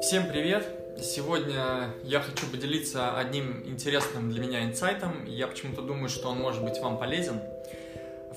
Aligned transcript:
Всем 0.00 0.28
привет! 0.28 0.68
Сегодня 1.02 1.92
я 2.04 2.20
хочу 2.20 2.46
поделиться 2.46 3.18
одним 3.18 3.66
интересным 3.66 4.30
для 4.30 4.40
меня 4.40 4.62
инсайтом. 4.62 5.24
Я 5.24 5.48
почему-то 5.48 5.82
думаю, 5.82 6.10
что 6.10 6.28
он 6.28 6.38
может 6.38 6.62
быть 6.62 6.78
вам 6.78 6.96
полезен. 6.96 7.40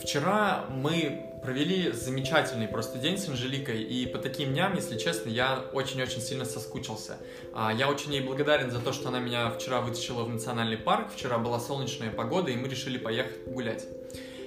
Вчера 0.01 0.65
мы 0.71 1.27
провели 1.43 1.91
замечательный 1.91 2.67
просто 2.67 2.97
день 2.97 3.19
с 3.19 3.29
Анжеликой, 3.29 3.83
и 3.83 4.07
по 4.07 4.17
таким 4.17 4.53
дням, 4.53 4.73
если 4.73 4.97
честно, 4.97 5.29
я 5.29 5.63
очень-очень 5.73 6.21
сильно 6.21 6.45
соскучился. 6.45 7.17
А, 7.53 7.71
я 7.71 7.87
очень 7.87 8.11
ей 8.13 8.21
благодарен 8.21 8.71
за 8.71 8.79
то, 8.79 8.93
что 8.93 9.09
она 9.09 9.19
меня 9.19 9.51
вчера 9.51 9.81
вытащила 9.81 10.23
в 10.23 10.29
национальный 10.29 10.77
парк. 10.77 11.11
Вчера 11.15 11.37
была 11.37 11.59
солнечная 11.59 12.09
погода, 12.09 12.49
и 12.49 12.55
мы 12.55 12.67
решили 12.67 12.97
поехать 12.97 13.45
гулять. 13.45 13.85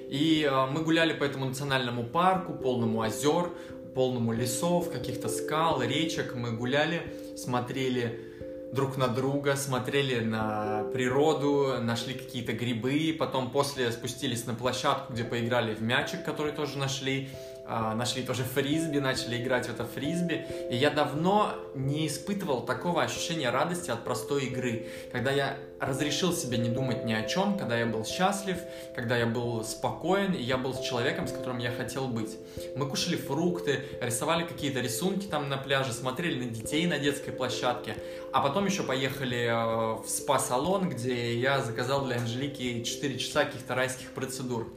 И 0.09 0.49
а, 0.51 0.67
мы 0.67 0.83
гуляли 0.83 1.13
по 1.13 1.25
этому 1.25 1.47
национальному 1.47 2.05
парку, 2.05 2.53
полному 2.53 3.03
озер, 3.03 3.51
полному 3.95 4.33
лесов, 4.33 4.91
каких-то 4.91 5.29
скал, 5.29 5.83
речек. 5.83 6.35
Мы 6.35 6.53
гуляли, 6.53 7.03
смотрели 7.37 8.35
друг 8.73 8.97
на 8.97 9.09
друга, 9.09 9.57
смотрели 9.57 10.21
на 10.21 10.85
природу, 10.93 11.77
нашли 11.81 12.15
какие-то 12.15 12.53
грибы, 12.53 13.15
потом 13.19 13.51
после 13.51 13.91
спустились 13.93 14.47
на 14.47 14.55
площадку, 14.55 15.13
где 15.13 15.25
поиграли 15.25 15.75
в 15.75 15.83
мячик, 15.83 16.25
который 16.25 16.53
тоже 16.53 16.77
нашли, 16.77 17.29
нашли 17.67 18.23
тоже 18.23 18.45
фрисби, 18.45 18.99
начали 18.99 19.43
играть 19.43 19.67
в 19.67 19.71
это 19.71 19.85
фрисби. 19.85 20.47
И 20.71 20.77
я 20.77 20.91
давно 20.91 21.55
не 21.75 22.07
испытывал 22.07 22.63
такого 22.63 23.03
ощущения 23.03 23.51
радости 23.51 23.91
от 23.91 24.05
простой 24.05 24.47
игры, 24.47 24.87
когда 25.13 25.31
я 25.31 25.57
разрешил 25.81 26.33
себе 26.33 26.59
не 26.59 26.69
думать 26.69 27.05
ни 27.05 27.13
о 27.13 27.23
чем, 27.23 27.59
когда 27.59 27.79
я 27.79 27.87
был 27.87 28.05
счастлив, 28.05 28.59
когда 28.95 29.17
я 29.17 29.27
был 29.27 29.65
спокоен, 29.65 30.33
и 30.33 30.43
я 30.43 30.57
был 30.57 30.75
с 30.75 30.81
человеком, 30.81 31.27
с 31.27 31.33
которым 31.33 31.59
я 31.59 31.71
хотел 31.71 32.09
быть. 32.09 32.37
Мы 32.77 32.89
кушали 32.89 33.17
фрукты, 33.17 33.81
рисовали 34.01 34.45
какие-то 34.45 34.81
рисунки 34.81 35.27
там 35.27 35.49
на 35.49 35.57
пляже, 35.57 35.93
смотрели 35.93 36.45
на 36.45 36.51
детей 36.51 36.87
на 36.87 36.99
детской 36.99 37.33
площадке, 37.33 37.97
а 38.33 38.41
потом 38.41 38.67
еще 38.67 38.83
поехали 38.83 39.47
э, 39.47 40.03
в 40.03 40.09
спа-салон, 40.09 40.89
где 40.89 41.39
я 41.39 41.61
заказал 41.61 42.05
для 42.05 42.17
Анжелики 42.17 42.83
4 42.83 43.19
часа 43.19 43.45
каких-то 43.45 43.75
райских 43.75 44.11
процедур. 44.11 44.69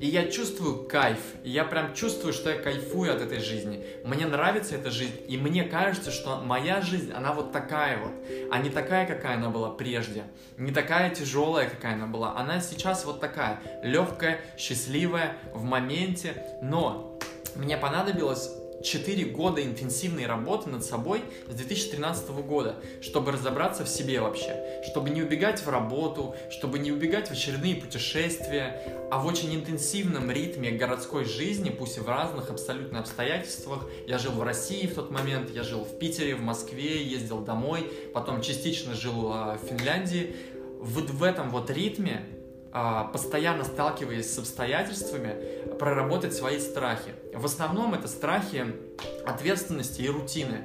И 0.00 0.06
я 0.06 0.30
чувствую 0.30 0.88
кайф, 0.88 1.18
и 1.44 1.50
я 1.50 1.62
прям 1.62 1.92
чувствую, 1.92 2.32
что 2.32 2.48
я 2.48 2.56
кайфую 2.56 3.14
от 3.14 3.20
этой 3.20 3.38
жизни. 3.38 3.84
Мне 4.02 4.26
нравится 4.26 4.74
эта 4.74 4.90
жизнь, 4.90 5.20
и 5.28 5.36
мне 5.36 5.64
кажется, 5.64 6.10
что 6.10 6.38
моя 6.38 6.80
жизнь, 6.80 7.12
она 7.12 7.34
вот 7.34 7.52
такая 7.52 7.98
вот, 7.98 8.12
а 8.50 8.58
не 8.60 8.70
такая, 8.70 9.06
какая 9.06 9.36
она 9.36 9.50
была 9.50 9.68
прежде. 9.68 10.24
Не 10.56 10.72
такая 10.72 11.14
тяжелая, 11.14 11.68
какая 11.68 11.96
она 11.96 12.06
была. 12.06 12.34
Она 12.34 12.60
сейчас 12.60 13.04
вот 13.04 13.20
такая, 13.20 13.60
легкая, 13.82 14.40
счастливая, 14.56 15.36
в 15.52 15.64
моменте, 15.64 16.46
но 16.62 17.18
мне 17.54 17.76
понадобилось 17.76 18.50
4 18.82 19.24
года 19.26 19.62
интенсивной 19.62 20.26
работы 20.26 20.70
над 20.70 20.84
собой 20.84 21.22
с 21.48 21.54
2013 21.54 22.30
года, 22.30 22.76
чтобы 23.00 23.32
разобраться 23.32 23.84
в 23.84 23.88
себе 23.88 24.20
вообще, 24.20 24.82
чтобы 24.90 25.10
не 25.10 25.22
убегать 25.22 25.60
в 25.60 25.68
работу, 25.68 26.34
чтобы 26.50 26.78
не 26.78 26.92
убегать 26.92 27.28
в 27.28 27.32
очередные 27.32 27.76
путешествия, 27.76 29.08
а 29.10 29.18
в 29.18 29.26
очень 29.26 29.54
интенсивном 29.54 30.30
ритме 30.30 30.70
городской 30.70 31.24
жизни, 31.24 31.70
пусть 31.70 31.98
и 31.98 32.00
в 32.00 32.08
разных 32.08 32.50
абсолютно 32.50 33.00
обстоятельствах. 33.00 33.86
Я 34.06 34.18
жил 34.18 34.32
в 34.32 34.42
России 34.42 34.86
в 34.86 34.94
тот 34.94 35.10
момент, 35.10 35.50
я 35.50 35.62
жил 35.62 35.84
в 35.84 35.98
Питере, 35.98 36.34
в 36.34 36.42
Москве, 36.42 37.02
ездил 37.02 37.40
домой, 37.40 37.90
потом 38.14 38.40
частично 38.40 38.94
жил 38.94 39.32
а, 39.32 39.58
в 39.58 39.68
Финляндии. 39.68 40.36
Вот 40.80 41.10
в 41.10 41.22
этом 41.22 41.50
вот 41.50 41.70
ритме 41.70 42.24
постоянно 42.72 43.64
сталкиваясь 43.64 44.32
с 44.32 44.38
обстоятельствами, 44.38 45.74
проработать 45.78 46.34
свои 46.34 46.58
страхи. 46.60 47.14
В 47.34 47.44
основном 47.44 47.94
это 47.94 48.08
страхи 48.08 48.66
ответственности 49.26 50.02
и 50.02 50.08
рутины. 50.08 50.64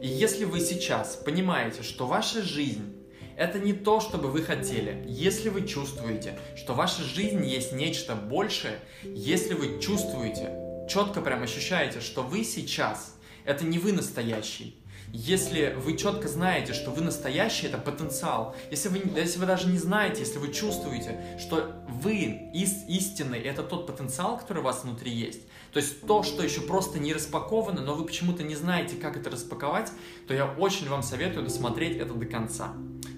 И 0.00 0.06
если 0.06 0.44
вы 0.44 0.60
сейчас 0.60 1.16
понимаете, 1.16 1.82
что 1.82 2.06
ваша 2.06 2.42
жизнь 2.42 2.98
это 3.36 3.58
не 3.58 3.72
то, 3.72 4.00
что 4.00 4.18
бы 4.18 4.28
вы 4.28 4.42
хотели. 4.42 5.04
Если 5.08 5.48
вы 5.48 5.66
чувствуете, 5.66 6.38
что 6.56 6.74
ваша 6.74 7.02
жизнь 7.02 7.44
есть 7.44 7.72
нечто 7.72 8.14
большее, 8.14 8.78
если 9.02 9.54
вы 9.54 9.80
чувствуете, 9.80 10.86
четко 10.88 11.20
прям 11.20 11.42
ощущаете, 11.42 12.00
что 12.00 12.22
вы 12.22 12.44
сейчас, 12.44 13.16
это 13.44 13.64
не 13.64 13.78
вы 13.78 13.92
настоящий, 13.92 14.81
если 15.14 15.76
вы 15.76 15.98
четко 15.98 16.26
знаете, 16.26 16.72
что 16.72 16.90
вы 16.90 17.02
настоящий, 17.02 17.66
это 17.66 17.76
потенциал. 17.76 18.56
Если 18.70 18.88
вы, 18.88 19.02
если 19.14 19.38
вы 19.38 19.44
даже 19.44 19.68
не 19.68 19.76
знаете, 19.76 20.20
если 20.20 20.38
вы 20.38 20.50
чувствуете, 20.50 21.20
что 21.38 21.84
вы 21.86 22.50
из, 22.54 22.88
истинный, 22.88 23.38
это 23.40 23.62
тот 23.62 23.86
потенциал, 23.86 24.38
который 24.38 24.60
у 24.60 24.62
вас 24.62 24.84
внутри 24.84 25.12
есть, 25.12 25.42
то 25.70 25.80
есть 25.80 26.06
то, 26.06 26.22
что 26.22 26.42
еще 26.42 26.62
просто 26.62 26.98
не 26.98 27.12
распаковано, 27.12 27.82
но 27.82 27.94
вы 27.94 28.06
почему-то 28.06 28.42
не 28.42 28.54
знаете, 28.54 28.96
как 28.96 29.18
это 29.18 29.28
распаковать, 29.28 29.92
то 30.26 30.32
я 30.32 30.46
очень 30.46 30.88
вам 30.88 31.02
советую 31.02 31.44
досмотреть 31.44 31.98
это 31.98 32.14
до 32.14 32.24
конца. 32.24 32.72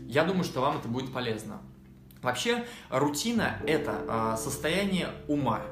Я 0.08 0.24
думаю, 0.24 0.42
что 0.42 0.62
вам 0.62 0.78
это 0.78 0.88
будет 0.88 1.12
полезно. 1.12 1.62
Вообще, 2.22 2.64
рутина– 2.90 3.60
это 3.68 4.34
э, 4.36 4.42
состояние 4.42 5.10
ума. 5.28 5.62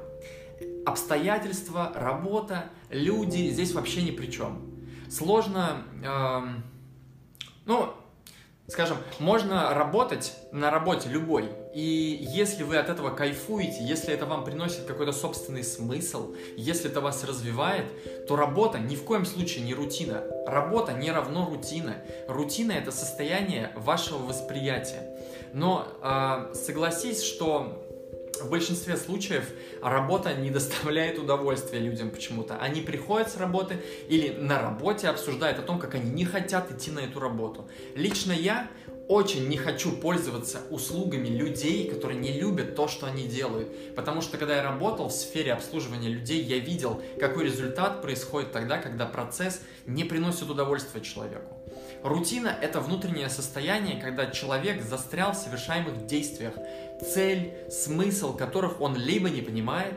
Обстоятельства, 0.86 1.92
работа, 1.96 2.70
люди 2.90 3.48
здесь 3.50 3.72
вообще 3.72 4.02
ни 4.02 4.12
при 4.12 4.26
чем 4.26 4.71
сложно, 5.12 5.84
э, 6.02 6.40
ну, 7.66 7.94
скажем, 8.66 8.96
можно 9.18 9.74
работать 9.74 10.34
на 10.52 10.70
работе 10.70 11.08
любой, 11.10 11.50
и 11.74 12.26
если 12.30 12.62
вы 12.62 12.78
от 12.78 12.88
этого 12.88 13.10
кайфуете, 13.10 13.84
если 13.84 14.14
это 14.14 14.24
вам 14.24 14.44
приносит 14.44 14.84
какой-то 14.84 15.12
собственный 15.12 15.64
смысл, 15.64 16.34
если 16.56 16.90
это 16.90 17.00
вас 17.00 17.24
развивает, 17.24 18.26
то 18.26 18.36
работа 18.36 18.78
ни 18.78 18.96
в 18.96 19.04
коем 19.04 19.26
случае 19.26 19.64
не 19.64 19.74
рутина. 19.74 20.22
Работа 20.46 20.92
не 20.92 21.10
равно 21.10 21.46
рутина. 21.46 21.96
Рутина 22.28 22.72
это 22.72 22.90
состояние 22.90 23.72
вашего 23.76 24.18
восприятия. 24.18 25.08
Но 25.52 25.86
э, 26.02 26.54
согласись, 26.54 27.22
что 27.22 27.81
в 28.42 28.50
большинстве 28.50 28.96
случаев 28.96 29.48
работа 29.82 30.34
не 30.34 30.50
доставляет 30.50 31.18
удовольствия 31.18 31.78
людям 31.78 32.10
почему-то. 32.10 32.56
Они 32.56 32.80
приходят 32.80 33.30
с 33.30 33.36
работы 33.36 33.80
или 34.08 34.30
на 34.30 34.60
работе 34.60 35.08
обсуждают 35.08 35.58
о 35.58 35.62
том, 35.62 35.78
как 35.78 35.94
они 35.94 36.10
не 36.10 36.24
хотят 36.24 36.70
идти 36.70 36.90
на 36.90 37.00
эту 37.00 37.20
работу. 37.20 37.68
Лично 37.94 38.32
я 38.32 38.68
очень 39.08 39.48
не 39.48 39.56
хочу 39.56 39.92
пользоваться 39.92 40.60
услугами 40.70 41.28
людей, 41.28 41.90
которые 41.90 42.18
не 42.18 42.32
любят 42.32 42.76
то, 42.76 42.88
что 42.88 43.06
они 43.06 43.24
делают. 43.24 43.94
Потому 43.94 44.20
что 44.22 44.38
когда 44.38 44.56
я 44.56 44.62
работал 44.62 45.08
в 45.08 45.12
сфере 45.12 45.52
обслуживания 45.52 46.08
людей, 46.08 46.42
я 46.42 46.58
видел, 46.58 47.02
какой 47.18 47.44
результат 47.44 48.00
происходит 48.00 48.52
тогда, 48.52 48.78
когда 48.78 49.06
процесс 49.06 49.60
не 49.86 50.04
приносит 50.04 50.48
удовольствия 50.48 51.00
человеку. 51.00 51.61
Рутина– 52.02 52.56
это 52.60 52.80
внутреннее 52.80 53.28
состояние, 53.28 54.00
когда 54.00 54.26
человек 54.26 54.82
застрял 54.82 55.32
в 55.32 55.36
совершаемых 55.36 56.06
действиях, 56.06 56.54
цель, 57.00 57.54
смысл 57.70 58.36
которых 58.36 58.80
он 58.80 58.96
либо 58.96 59.30
не 59.30 59.40
понимает, 59.40 59.94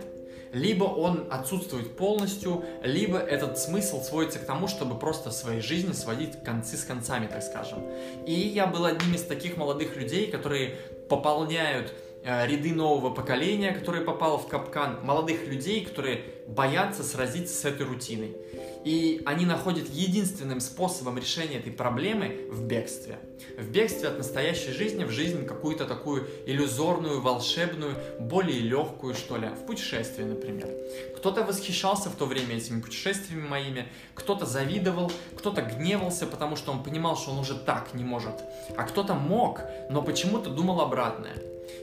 либо 0.56 0.86
он 0.86 1.28
отсутствует 1.31 1.97
полностью, 1.97 2.63
либо 2.81 3.18
этот 3.18 3.59
смысл 3.59 4.02
сводится 4.02 4.40
к 4.40 4.46
тому, 4.46 4.68
чтобы 4.68 4.97
просто 4.97 5.30
в 5.30 5.34
своей 5.34 5.59
жизни 5.59 5.91
сводить 5.91 6.41
концы 6.44 6.78
с 6.78 6.86
концами, 6.86 7.28
так 7.28 7.44
скажем. 7.44 7.80
И 8.25 8.31
я 8.31 8.66
был 8.66 8.86
одним 8.86 9.16
из 9.16 9.24
таких 9.24 9.57
молодых 9.57 9.97
людей, 9.97 10.31
которые 10.31 10.75
пополняют 11.09 11.94
э, 12.24 12.47
ряды 12.47 12.74
нового 12.74 13.13
поколения, 13.13 13.74
которое 13.74 14.02
попало 14.02 14.38
в 14.38 14.47
капкан, 14.47 15.00
молодых 15.03 15.46
людей, 15.46 15.84
которые 15.84 16.22
боятся 16.47 17.03
сразиться 17.03 17.53
с 17.53 17.66
этой 17.66 17.86
рутиной. 17.86 18.38
И 18.85 19.23
они 19.25 19.47
находят 19.47 19.90
единственным 19.90 20.59
способом 20.59 21.18
решения 21.18 21.57
этой 21.57 21.72
проблемы 21.72 22.47
в 22.51 22.66
бегстве. 22.66 23.18
В 23.57 23.68
бегстве 23.72 24.09
от 24.09 24.19
настоящей 24.19 24.72
жизни 24.72 25.03
в 25.03 25.09
жизнь 25.09 25.46
какую-то 25.46 25.85
такую 25.85 26.28
иллюзорную, 26.46 27.19
волшебную, 27.19 27.95
более 28.19 28.59
легкую, 28.59 29.16
что 29.16 29.38
ли, 29.38 29.47
в 29.47 29.66
путешествии, 29.66 30.24
например. 30.24 30.69
Кто-то 31.25 31.44
восхищался 31.44 32.12
в 32.12 32.16
то 32.18 32.28
время 32.28 32.56
этими 32.56 32.80
путешествиями 32.80 33.48
моими, 33.48 33.88
кто-то 34.13 34.45
завидовал, 34.45 35.12
кто-то 35.36 35.63
гневался, 35.63 36.27
потому 36.27 36.56
что 36.56 36.72
он 36.72 36.83
понимал, 36.83 37.18
что 37.18 37.31
он 37.31 37.39
уже 37.39 37.56
так 37.56 37.95
не 37.95 38.04
может. 38.04 38.44
А 38.77 38.83
кто-то 38.83 39.16
мог, 39.16 39.62
но 39.89 40.04
почему-то 40.04 40.51
думал 40.51 40.81
обратное. 40.81 41.33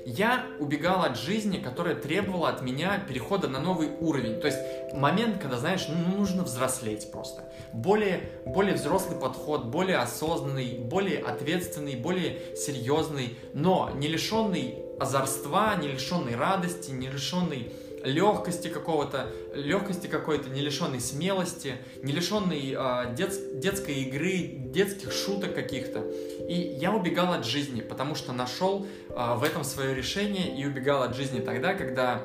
Я 0.06 0.46
убегал 0.60 1.02
от 1.02 1.18
жизни, 1.18 1.58
которая 1.58 1.96
требовала 1.96 2.50
от 2.50 2.62
меня 2.62 3.00
перехода 3.00 3.48
на 3.48 3.58
новый 3.58 3.88
уровень. 3.98 4.40
То 4.40 4.46
есть 4.46 4.60
момент, 4.94 5.42
когда, 5.42 5.58
знаешь, 5.58 5.88
ну, 5.88 6.18
нужно 6.18 6.44
взрослеть 6.44 7.10
просто. 7.10 7.42
Более, 7.72 8.30
более 8.46 8.76
взрослый 8.76 9.18
подход, 9.18 9.64
более 9.64 9.96
осознанный, 9.96 10.78
более 10.78 11.18
ответственный, 11.18 11.96
более 11.96 12.54
серьезный, 12.54 13.36
но 13.54 13.90
не 13.92 14.06
лишенный 14.06 14.76
озорства, 15.00 15.74
не 15.74 15.88
лишенный 15.88 16.36
радости, 16.36 16.92
не 16.92 17.08
лишенный 17.08 17.72
легкости 18.04 18.68
какого-то, 18.68 19.30
легкости 19.54 20.06
какой-то, 20.06 20.48
не 20.50 20.60
лишенной 20.60 21.00
смелости, 21.00 21.76
не 22.02 22.12
лишенной 22.12 22.74
э, 22.76 23.14
дет, 23.14 23.60
детской 23.60 23.94
игры, 24.02 24.56
детских 24.72 25.12
шуток 25.12 25.54
каких-то. 25.54 26.00
И 26.48 26.76
я 26.80 26.92
убегал 26.92 27.32
от 27.32 27.44
жизни, 27.44 27.80
потому 27.80 28.14
что 28.14 28.32
нашел 28.32 28.86
э, 29.08 29.34
в 29.36 29.42
этом 29.44 29.64
свое 29.64 29.94
решение 29.94 30.58
и 30.58 30.66
убегал 30.66 31.02
от 31.02 31.16
жизни 31.16 31.40
тогда, 31.40 31.74
когда 31.74 32.22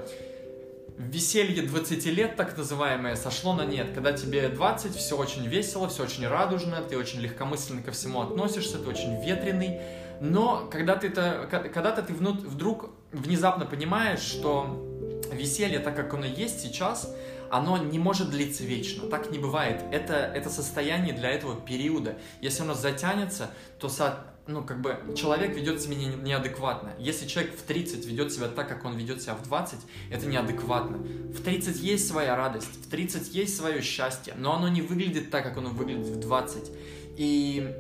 веселье 0.97 1.61
20 1.61 2.05
лет, 2.07 2.35
так 2.35 2.57
называемое, 2.57 3.15
сошло 3.15 3.53
на 3.53 3.65
нет. 3.65 3.91
Когда 3.93 4.13
тебе 4.13 4.49
20, 4.49 4.95
все 4.95 5.15
очень 5.15 5.47
весело, 5.47 5.87
все 5.89 6.03
очень 6.03 6.27
радужно, 6.27 6.81
ты 6.81 6.97
очень 6.97 7.19
легкомысленно 7.19 7.83
ко 7.83 7.91
всему 7.91 8.21
относишься, 8.21 8.79
ты 8.79 8.89
очень 8.89 9.23
ветреный. 9.23 9.79
Но 10.19 10.67
когда 10.71 10.95
ты, 10.95 11.07
это, 11.07 11.47
когда-то 11.49 12.01
ты 12.01 12.13
вдруг 12.13 12.89
внезапно 13.11 13.65
понимаешь, 13.65 14.21
что 14.21 14.86
веселье, 15.33 15.79
так 15.79 15.95
как 15.95 16.13
оно 16.13 16.25
есть 16.25 16.61
сейчас, 16.61 17.13
оно 17.49 17.77
не 17.77 17.99
может 17.99 18.29
длиться 18.29 18.63
вечно. 18.63 19.07
Так 19.07 19.31
не 19.31 19.39
бывает. 19.39 19.83
Это, 19.91 20.13
это 20.13 20.49
состояние 20.49 21.13
для 21.13 21.29
этого 21.29 21.59
периода. 21.59 22.17
Если 22.41 22.61
оно 22.61 22.73
затянется, 22.73 23.51
то 23.79 23.89
со, 23.89 24.25
ну, 24.47 24.63
как 24.63 24.81
бы 24.81 24.97
человек 25.15 25.55
ведет 25.55 25.81
себя 25.81 25.95
не, 25.95 26.07
неадекватно. 26.07 26.93
Если 26.99 27.27
человек 27.27 27.57
в 27.57 27.61
30 27.63 28.05
ведет 28.05 28.31
себя 28.31 28.47
так, 28.47 28.67
как 28.67 28.85
он 28.85 28.95
ведет 28.95 29.21
себя 29.21 29.35
в 29.35 29.43
20, 29.43 29.79
это 30.11 30.25
неадекватно. 30.25 30.97
В 30.97 31.41
30 31.41 31.77
есть 31.77 32.07
своя 32.07 32.35
радость, 32.35 32.85
в 32.85 32.89
30 32.89 33.33
есть 33.33 33.55
свое 33.55 33.81
счастье, 33.81 34.33
но 34.37 34.55
оно 34.55 34.67
не 34.67 34.81
выглядит 34.81 35.31
так, 35.31 35.43
как 35.43 35.57
оно 35.57 35.69
выглядит 35.69 36.07
в 36.07 36.19
20. 36.19 36.71
И 37.17 37.73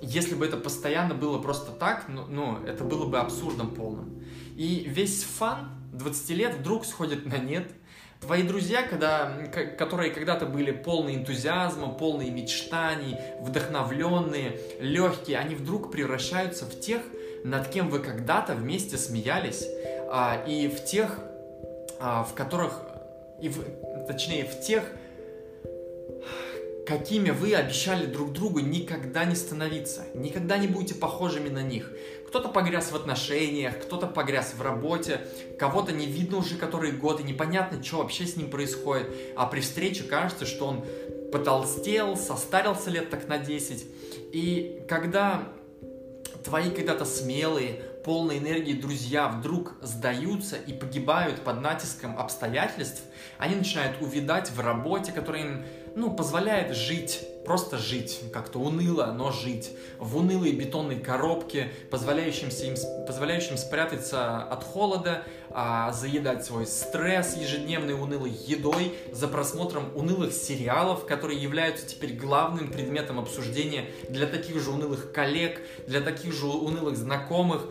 если 0.00 0.34
бы 0.34 0.44
это 0.44 0.56
постоянно 0.56 1.14
было 1.14 1.38
просто 1.38 1.70
так, 1.70 2.06
ну, 2.08 2.26
ну 2.26 2.58
это 2.66 2.84
было 2.84 3.06
бы 3.06 3.18
абсурдом 3.18 3.74
полным. 3.74 4.22
И 4.56 4.84
весь 4.86 5.22
фан 5.22 5.81
20 5.92 6.30
лет 6.30 6.54
вдруг 6.56 6.84
сходит 6.84 7.26
на 7.26 7.38
нет– 7.38 7.70
Твои 8.22 8.44
друзья, 8.44 8.84
когда, 8.84 9.32
которые 9.76 10.12
когда-то 10.12 10.46
были 10.46 10.70
полны 10.70 11.16
энтузиазма, 11.16 11.88
полные 11.88 12.30
мечтаний, 12.30 13.16
вдохновленные, 13.40 14.60
легкие, 14.78 15.38
они 15.38 15.56
вдруг 15.56 15.90
превращаются 15.90 16.64
в 16.64 16.78
тех, 16.78 17.02
над 17.42 17.66
кем 17.66 17.90
вы 17.90 17.98
когда-то 17.98 18.54
вместе 18.54 18.96
смеялись, 18.96 19.66
а, 20.08 20.40
и 20.46 20.68
в 20.68 20.84
тех, 20.84 21.18
а, 21.98 22.22
в 22.22 22.34
которых, 22.34 22.80
и 23.40 23.48
в, 23.48 23.64
точнее, 24.06 24.44
в 24.44 24.60
тех, 24.60 24.84
какими 26.86 27.30
вы 27.30 27.54
обещали 27.54 28.06
друг 28.06 28.32
другу 28.32 28.60
никогда 28.60 29.24
не 29.24 29.34
становиться. 29.34 30.04
Никогда 30.14 30.58
не 30.58 30.66
будете 30.66 30.94
похожими 30.94 31.48
на 31.48 31.62
них. 31.62 31.90
Кто-то 32.26 32.48
погряз 32.48 32.90
в 32.90 32.96
отношениях, 32.96 33.78
кто-то 33.78 34.06
погряз 34.06 34.54
в 34.54 34.62
работе, 34.62 35.20
кого-то 35.58 35.92
не 35.92 36.06
видно 36.06 36.38
уже 36.38 36.56
который 36.56 36.92
год, 36.92 37.20
и 37.20 37.24
непонятно, 37.24 37.82
что 37.82 37.98
вообще 37.98 38.26
с 38.26 38.36
ним 38.36 38.50
происходит. 38.50 39.08
А 39.36 39.46
при 39.46 39.60
встрече 39.60 40.04
кажется, 40.04 40.46
что 40.46 40.66
он 40.66 40.84
потолстел, 41.30 42.16
состарился 42.16 42.90
лет 42.90 43.10
так 43.10 43.28
на 43.28 43.38
10. 43.38 43.86
И 44.32 44.82
когда 44.88 45.48
твои 46.42 46.70
когда-то 46.70 47.04
смелые, 47.04 47.82
полной 48.04 48.38
энергии 48.38 48.72
друзья 48.72 49.28
вдруг 49.28 49.74
сдаются 49.80 50.56
и 50.56 50.72
погибают 50.72 51.40
под 51.42 51.60
натиском 51.60 52.18
обстоятельств, 52.18 53.02
они 53.38 53.54
начинают 53.56 54.00
увидать 54.00 54.50
в 54.50 54.60
работе, 54.60 55.12
которая 55.12 55.42
им 55.42 55.64
ну, 55.94 56.14
позволяет 56.14 56.74
жить, 56.74 57.26
просто 57.44 57.76
жить, 57.76 58.20
как-то 58.32 58.58
уныло, 58.58 59.12
но 59.16 59.30
жить, 59.30 59.72
в 59.98 60.16
унылой 60.16 60.52
бетонной 60.52 61.00
коробке, 61.00 61.70
позволяющим, 61.90 62.48
им, 62.48 62.74
позволяющим 63.06 63.56
спрятаться 63.56 64.42
от 64.42 64.64
холода, 64.64 65.24
а, 65.50 65.92
заедать 65.92 66.44
свой 66.44 66.66
стресс 66.66 67.36
ежедневной 67.36 67.94
унылой 67.94 68.30
едой, 68.30 68.94
за 69.12 69.28
просмотром 69.28 69.90
унылых 69.94 70.32
сериалов, 70.32 71.06
которые 71.06 71.40
являются 71.40 71.86
теперь 71.86 72.14
главным 72.14 72.70
предметом 72.70 73.18
обсуждения 73.18 73.86
для 74.08 74.26
таких 74.26 74.60
же 74.60 74.70
унылых 74.70 75.12
коллег, 75.12 75.60
для 75.86 76.00
таких 76.00 76.32
же 76.32 76.46
унылых 76.46 76.96
знакомых, 76.96 77.66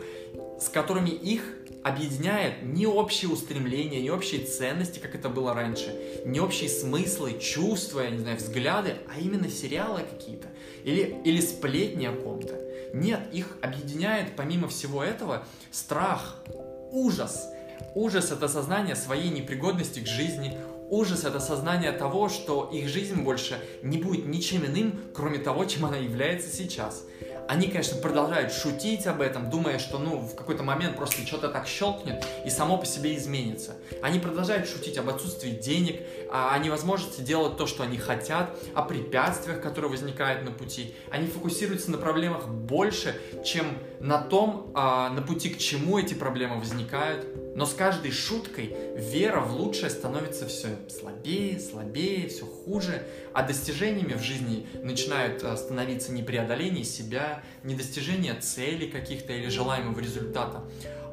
с 0.60 0.68
которыми 0.68 1.10
их 1.10 1.42
объединяет 1.84 2.62
не 2.62 2.86
общие 2.86 3.30
устремления, 3.30 4.00
не 4.00 4.10
общие 4.10 4.44
ценности, 4.44 4.98
как 4.98 5.14
это 5.14 5.28
было 5.28 5.54
раньше, 5.54 6.22
не 6.24 6.40
общие 6.40 6.68
смыслы, 6.68 7.38
чувства, 7.38 8.00
я 8.00 8.10
не 8.10 8.18
знаю, 8.18 8.36
взгляды, 8.36 8.96
а 9.12 9.18
именно 9.20 9.48
сериалы 9.48 10.02
какие-то 10.02 10.48
или, 10.84 11.16
или 11.24 11.40
сплетни 11.40 12.06
о 12.06 12.12
ком-то. 12.12 12.58
Нет, 12.94 13.20
их 13.32 13.56
объединяет 13.62 14.36
помимо 14.36 14.68
всего 14.68 15.02
этого 15.02 15.44
страх, 15.70 16.42
ужас. 16.90 17.48
Ужас— 17.94 18.30
это 18.32 18.48
сознание 18.48 18.94
своей 18.94 19.30
непригодности 19.30 20.00
к 20.00 20.06
жизни, 20.06 20.56
ужас— 20.88 21.24
это 21.24 21.40
сознание 21.40 21.92
того, 21.92 22.28
что 22.28 22.70
их 22.72 22.88
жизнь 22.88 23.22
больше 23.22 23.58
не 23.82 23.98
будет 23.98 24.26
ничем 24.26 24.64
иным, 24.64 25.00
кроме 25.14 25.38
того, 25.38 25.64
чем 25.64 25.86
она 25.86 25.96
является 25.96 26.54
сейчас. 26.54 27.04
Они, 27.48 27.68
конечно, 27.68 28.00
продолжают 28.00 28.52
шутить 28.52 29.06
об 29.06 29.20
этом, 29.20 29.50
думая, 29.50 29.78
что, 29.78 29.98
ну, 29.98 30.18
в 30.18 30.34
какой-то 30.34 30.62
момент 30.62 30.96
просто 30.96 31.26
что-то 31.26 31.48
так 31.48 31.66
щелкнет 31.66 32.24
и 32.44 32.50
само 32.50 32.78
по 32.78 32.86
себе 32.86 33.16
изменится. 33.16 33.76
Они 34.00 34.18
продолжают 34.18 34.68
шутить 34.68 34.96
об 34.98 35.08
отсутствии 35.08 35.50
денег, 35.50 36.00
о 36.30 36.56
невозможности 36.58 37.20
делать 37.20 37.56
то, 37.56 37.66
что 37.66 37.82
они 37.82 37.98
хотят, 37.98 38.56
о 38.74 38.82
препятствиях, 38.82 39.60
которые 39.60 39.90
возникают 39.90 40.44
на 40.44 40.50
пути. 40.50 40.94
Они 41.10 41.26
фокусируются 41.26 41.90
на 41.90 41.98
проблемах 41.98 42.48
больше, 42.48 43.20
чем 43.44 43.66
на 44.00 44.18
том, 44.18 44.70
а, 44.74 45.10
на 45.10 45.22
пути 45.22 45.50
к 45.50 45.58
чему 45.58 45.98
эти 45.98 46.14
проблемы 46.14 46.58
возникают. 46.58 47.26
Но 47.54 47.66
с 47.66 47.74
каждой 47.74 48.12
шуткой 48.12 48.74
вера 48.96 49.40
в 49.40 49.54
лучшее 49.56 49.90
становится 49.90 50.46
все 50.46 50.68
слабее, 50.88 51.60
слабее, 51.60 52.28
все 52.28 52.46
хуже, 52.46 53.06
а 53.34 53.42
достижениями 53.42 54.14
в 54.14 54.22
жизни 54.22 54.66
начинают 54.82 55.42
а, 55.42 55.56
становиться 55.56 56.12
не 56.12 56.22
преодоление 56.22 56.84
себя, 56.84 57.42
не 57.62 57.74
достижение 57.74 58.34
целей 58.34 58.88
каких-то 58.88 59.32
или 59.32 59.48
желаемого 59.48 60.00
результата, 60.00 60.64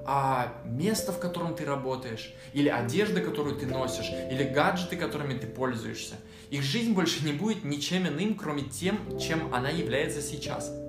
а 0.05 0.61
место, 0.65 1.11
в 1.11 1.19
котором 1.19 1.55
ты 1.55 1.65
работаешь, 1.65 2.33
или 2.53 2.69
одежда, 2.69 3.21
которую 3.21 3.57
ты 3.57 3.65
носишь, 3.65 4.09
или 4.31 4.43
гаджеты, 4.43 4.95
которыми 4.95 5.37
ты 5.37 5.45
пользуешься. 5.45 6.15
Их 6.49 6.63
жизнь 6.63 6.93
больше 6.93 7.23
не 7.25 7.33
будет 7.33 7.63
ничем 7.63 8.07
иным, 8.07 8.35
кроме 8.35 8.63
тем, 8.63 9.19
чем 9.19 9.53
она 9.53 9.69
является 9.69 10.21
сейчас– 10.21 10.71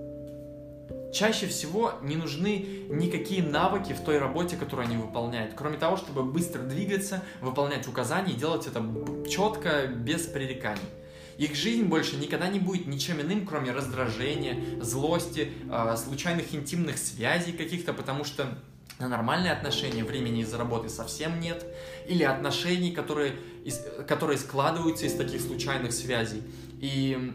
чаще 1.12 1.46
всего 1.46 1.94
не 2.02 2.16
нужны 2.16 2.86
никакие 2.88 3.42
навыки 3.42 3.92
в 3.92 4.00
той 4.00 4.18
работе, 4.18 4.56
которую 4.56 4.86
они 4.86 4.96
выполняют, 4.96 5.54
кроме 5.54 5.76
того, 5.76 5.96
чтобы 5.96 6.22
быстро 6.22 6.62
двигаться, 6.62 7.22
выполнять 7.40 7.86
указания 7.88 8.32
и 8.32 8.36
делать 8.36 8.66
это 8.66 8.84
четко, 9.28 9.86
без 9.86 10.22
пререканий. 10.22 10.82
Их 11.38 11.54
жизнь 11.54 11.84
больше 11.84 12.16
никогда 12.16 12.48
не 12.48 12.60
будет 12.60 12.86
ничем 12.86 13.20
иным, 13.20 13.46
кроме 13.46 13.72
раздражения, 13.72 14.82
злости, 14.82 15.50
а, 15.70 15.96
случайных 15.96 16.54
интимных 16.54 16.98
связей 16.98 17.52
каких-то, 17.52 17.94
потому 17.94 18.24
что 18.24 18.58
на 18.98 19.08
нормальные 19.08 19.52
отношения 19.52 20.04
времени 20.04 20.42
из-за 20.42 20.58
работы 20.58 20.90
совсем 20.90 21.40
нет, 21.40 21.64
или 22.06 22.22
отношений, 22.22 22.92
которые, 22.92 23.36
которые 24.06 24.36
складываются 24.36 25.06
из 25.06 25.14
таких 25.14 25.40
случайных 25.40 25.92
связей. 25.92 26.42
И 26.78 27.32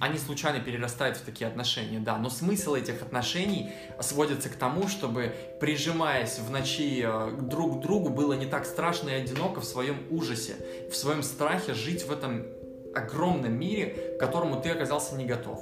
они 0.00 0.18
случайно 0.18 0.60
перерастают 0.60 1.16
в 1.16 1.22
такие 1.22 1.46
отношения, 1.46 2.00
да, 2.00 2.18
но 2.18 2.28
смысл 2.28 2.74
этих 2.74 3.02
отношений 3.02 3.72
сводится 4.00 4.48
к 4.48 4.56
тому, 4.56 4.88
чтобы, 4.88 5.34
прижимаясь 5.60 6.38
в 6.38 6.50
ночи 6.50 7.02
э, 7.04 7.36
друг 7.40 7.78
к 7.78 7.82
другу, 7.82 8.10
было 8.10 8.32
не 8.32 8.46
так 8.46 8.66
страшно 8.66 9.10
и 9.10 9.14
одиноко 9.14 9.60
в 9.60 9.64
своем 9.64 9.98
ужасе, 10.10 10.56
в 10.90 10.96
своем 10.96 11.22
страхе 11.22 11.74
жить 11.74 12.06
в 12.06 12.12
этом 12.12 12.44
огромном 12.94 13.52
мире, 13.58 14.16
к 14.16 14.20
которому 14.20 14.60
ты 14.60 14.70
оказался 14.70 15.14
не 15.16 15.24
готов. 15.24 15.60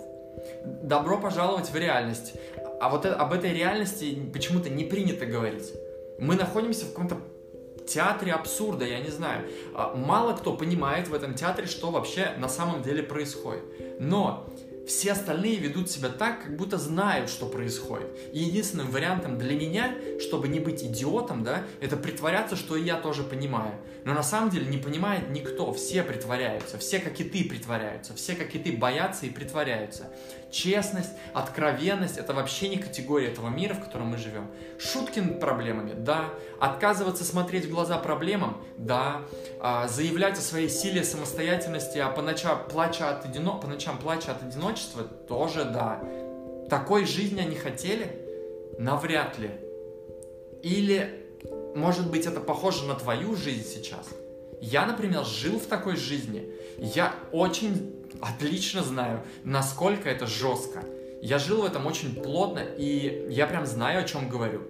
Добро 0.65 1.19
пожаловать 1.19 1.71
в 1.71 1.77
реальность. 1.77 2.35
А 2.81 2.89
вот 2.89 3.07
об 3.07 3.33
этой 3.33 3.53
реальности 3.53 4.19
почему-то 4.33 4.71
не 4.71 4.85
принято 4.85 5.27
говорить. 5.27 5.73
Мы 6.19 6.37
находимся 6.37 6.87
в 6.87 6.91
каком-то 6.91 7.19
театре 7.87 8.33
абсурда, 8.33 8.85
я 8.85 9.01
не 9.01 9.11
знаю. 9.11 9.49
А, 9.75 9.95
мало 9.95 10.35
кто 10.35 10.55
понимает 10.55 11.09
в 11.09 11.15
этом 11.15 11.35
театре, 11.35 11.67
что 11.67 11.91
вообще 11.91 12.35
на 12.39 12.49
самом 12.49 12.83
деле 12.83 13.03
происходит. 13.03 13.63
Но 14.01 14.49
все 14.87 15.13
остальные 15.13 15.57
ведут 15.59 15.91
себя 15.91 16.09
так, 16.09 16.43
как 16.43 16.57
будто 16.57 16.77
знают, 16.77 17.31
что 17.31 17.47
происходит. 17.47 18.09
И 18.33 18.41
единственным 18.41 18.91
вариантом 18.91 19.39
для 19.39 19.55
меня, 19.55 19.95
чтобы 20.21 20.49
не 20.49 20.61
быть 20.61 20.83
идиотом, 20.83 21.45
да, 21.45 21.63
это 21.81 21.97
притворяться, 21.97 22.57
что 22.57 22.77
и 22.77 22.83
я 22.83 22.97
тоже 22.97 23.23
понимаю. 23.23 23.75
Но 24.05 24.13
на 24.13 24.23
самом 24.23 24.51
деле 24.51 24.67
не 24.67 24.79
понимает 24.79 25.31
никто, 25.31 25.73
все 25.73 26.03
притворяются, 26.03 26.79
все, 26.79 26.99
как 26.99 27.21
и 27.21 27.25
ты, 27.25 27.45
притворяются, 27.45 28.15
все, 28.15 28.35
как 28.35 28.55
и 28.55 28.59
ты, 28.59 28.73
боятся 28.73 29.27
и 29.27 29.31
притворяются. 29.31 30.11
Честность, 30.53 31.13
откровенность– 31.33 32.17
это 32.19 32.35
вообще 32.35 32.69
не 32.69 32.77
категория 32.77 33.29
этого 33.29 33.49
мира, 33.49 33.73
в 33.73 33.81
котором 33.81 34.09
мы 34.09 34.19
живем. 34.19 34.49
Шутки 34.79 35.19
над 35.19 35.41
проблемами– 35.41 35.95
да. 35.97 36.27
Отказываться 36.61 37.25
смотреть 37.25 37.65
в 37.65 37.71
глаза 37.71 37.97
проблемам– 37.97 38.63
да. 38.77 39.23
А, 39.61 39.89
заявлять 39.89 40.37
о 40.37 40.43
своей 40.43 40.69
силе, 40.69 41.05
самостоятельности, 41.05 41.97
а 41.97 42.11
по 42.11 42.21
ночам 42.21 42.69
плача 42.71 43.09
от, 43.09 43.25
одино... 43.25 43.59
по 43.59 43.67
ночам 43.67 43.97
плача 43.97 44.33
от 44.33 44.43
одиночества– 44.43 45.05
тоже 45.29 45.65
да. 45.65 46.03
Такой 46.69 47.07
жизни 47.07 47.41
они 47.41 47.57
хотели? 47.57 48.19
Навряд 48.79 49.39
ли. 49.39 49.51
Или, 50.63 51.29
может 51.75 52.11
быть, 52.11 52.27
это 52.27 52.41
похоже 52.41 52.85
на 52.85 52.95
твою 52.95 53.37
жизнь 53.37 53.67
сейчас? 53.67 54.07
Я, 54.61 54.85
например, 54.85 55.25
жил 55.25 55.59
в 55.59 55.65
такой 55.65 55.97
жизни. 55.97 56.53
Я 56.79 57.15
очень 57.33 58.02
отлично 58.23 58.83
знаю, 58.83 59.23
насколько 59.45 60.09
это 60.09 60.27
жестко. 60.27 60.85
Я 61.21 61.39
жил 61.39 61.63
в 61.63 61.65
этом 61.65 61.87
очень 61.87 62.15
плотно, 62.15 62.61
и 62.61 63.27
я 63.29 63.47
прям 63.47 63.67
знаю, 63.67 64.01
о 64.01 64.09
чем 64.09 64.29
говорю. 64.29 64.63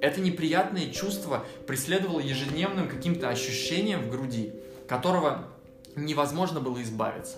Это 0.00 0.20
неприятное 0.20 0.90
чувство 0.90 1.44
преследовало 1.66 2.20
ежедневным 2.20 2.88
каким-то 2.88 3.28
ощущением 3.30 4.02
в 4.02 4.10
груди, 4.10 4.52
которого 4.86 5.48
невозможно 5.96 6.60
было 6.60 6.82
избавиться. 6.82 7.36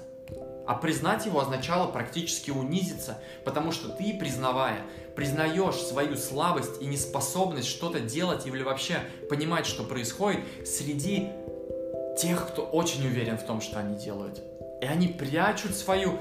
А 0.67 0.75
признать 0.75 1.27
его 1.27 1.41
означало 1.41 1.91
практически 1.91 2.51
унизиться, 2.51 3.19
потому 3.45 3.73
что 3.73 3.89
ты, 3.89 4.17
признавая, 4.19 4.83
признаешь 5.17 5.77
свою 5.77 6.17
слабость 6.17 6.81
и 6.81 6.87
неспособность 6.87 7.69
что-то 7.69 8.01
делать 8.01 8.47
или 8.47 8.63
вообще 8.63 9.01
понимать, 9.29 9.67
что 9.67 9.83
происходит 9.83 10.41
среди 10.67 11.31
тех, 12.19 12.47
кто 12.49 12.63
очень 12.63 13.07
уверен 13.07 13.39
в 13.39 13.47
том, 13.47 13.61
что 13.61 13.81
они 13.81 13.97
делают. 13.97 14.50
И 14.81 14.87
они 14.87 15.09
прячут 15.09 15.77
свою 15.77 16.19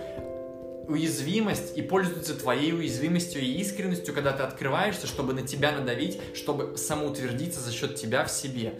уязвимость 0.87 1.77
и 1.77 1.81
пользуются 1.81 2.33
твоей 2.33 2.73
уязвимостью 2.73 3.41
и 3.41 3.53
искренностью, 3.53 4.13
когда 4.13 4.33
ты 4.33 4.43
открываешься, 4.43 5.07
чтобы 5.07 5.33
на 5.33 5.43
тебя 5.43 5.71
надавить, 5.71 6.19
чтобы 6.35 6.77
самоутвердиться 6.77 7.61
за 7.61 7.71
счет 7.71 7.95
тебя 7.95 8.25
в 8.25 8.31
себе. 8.31 8.73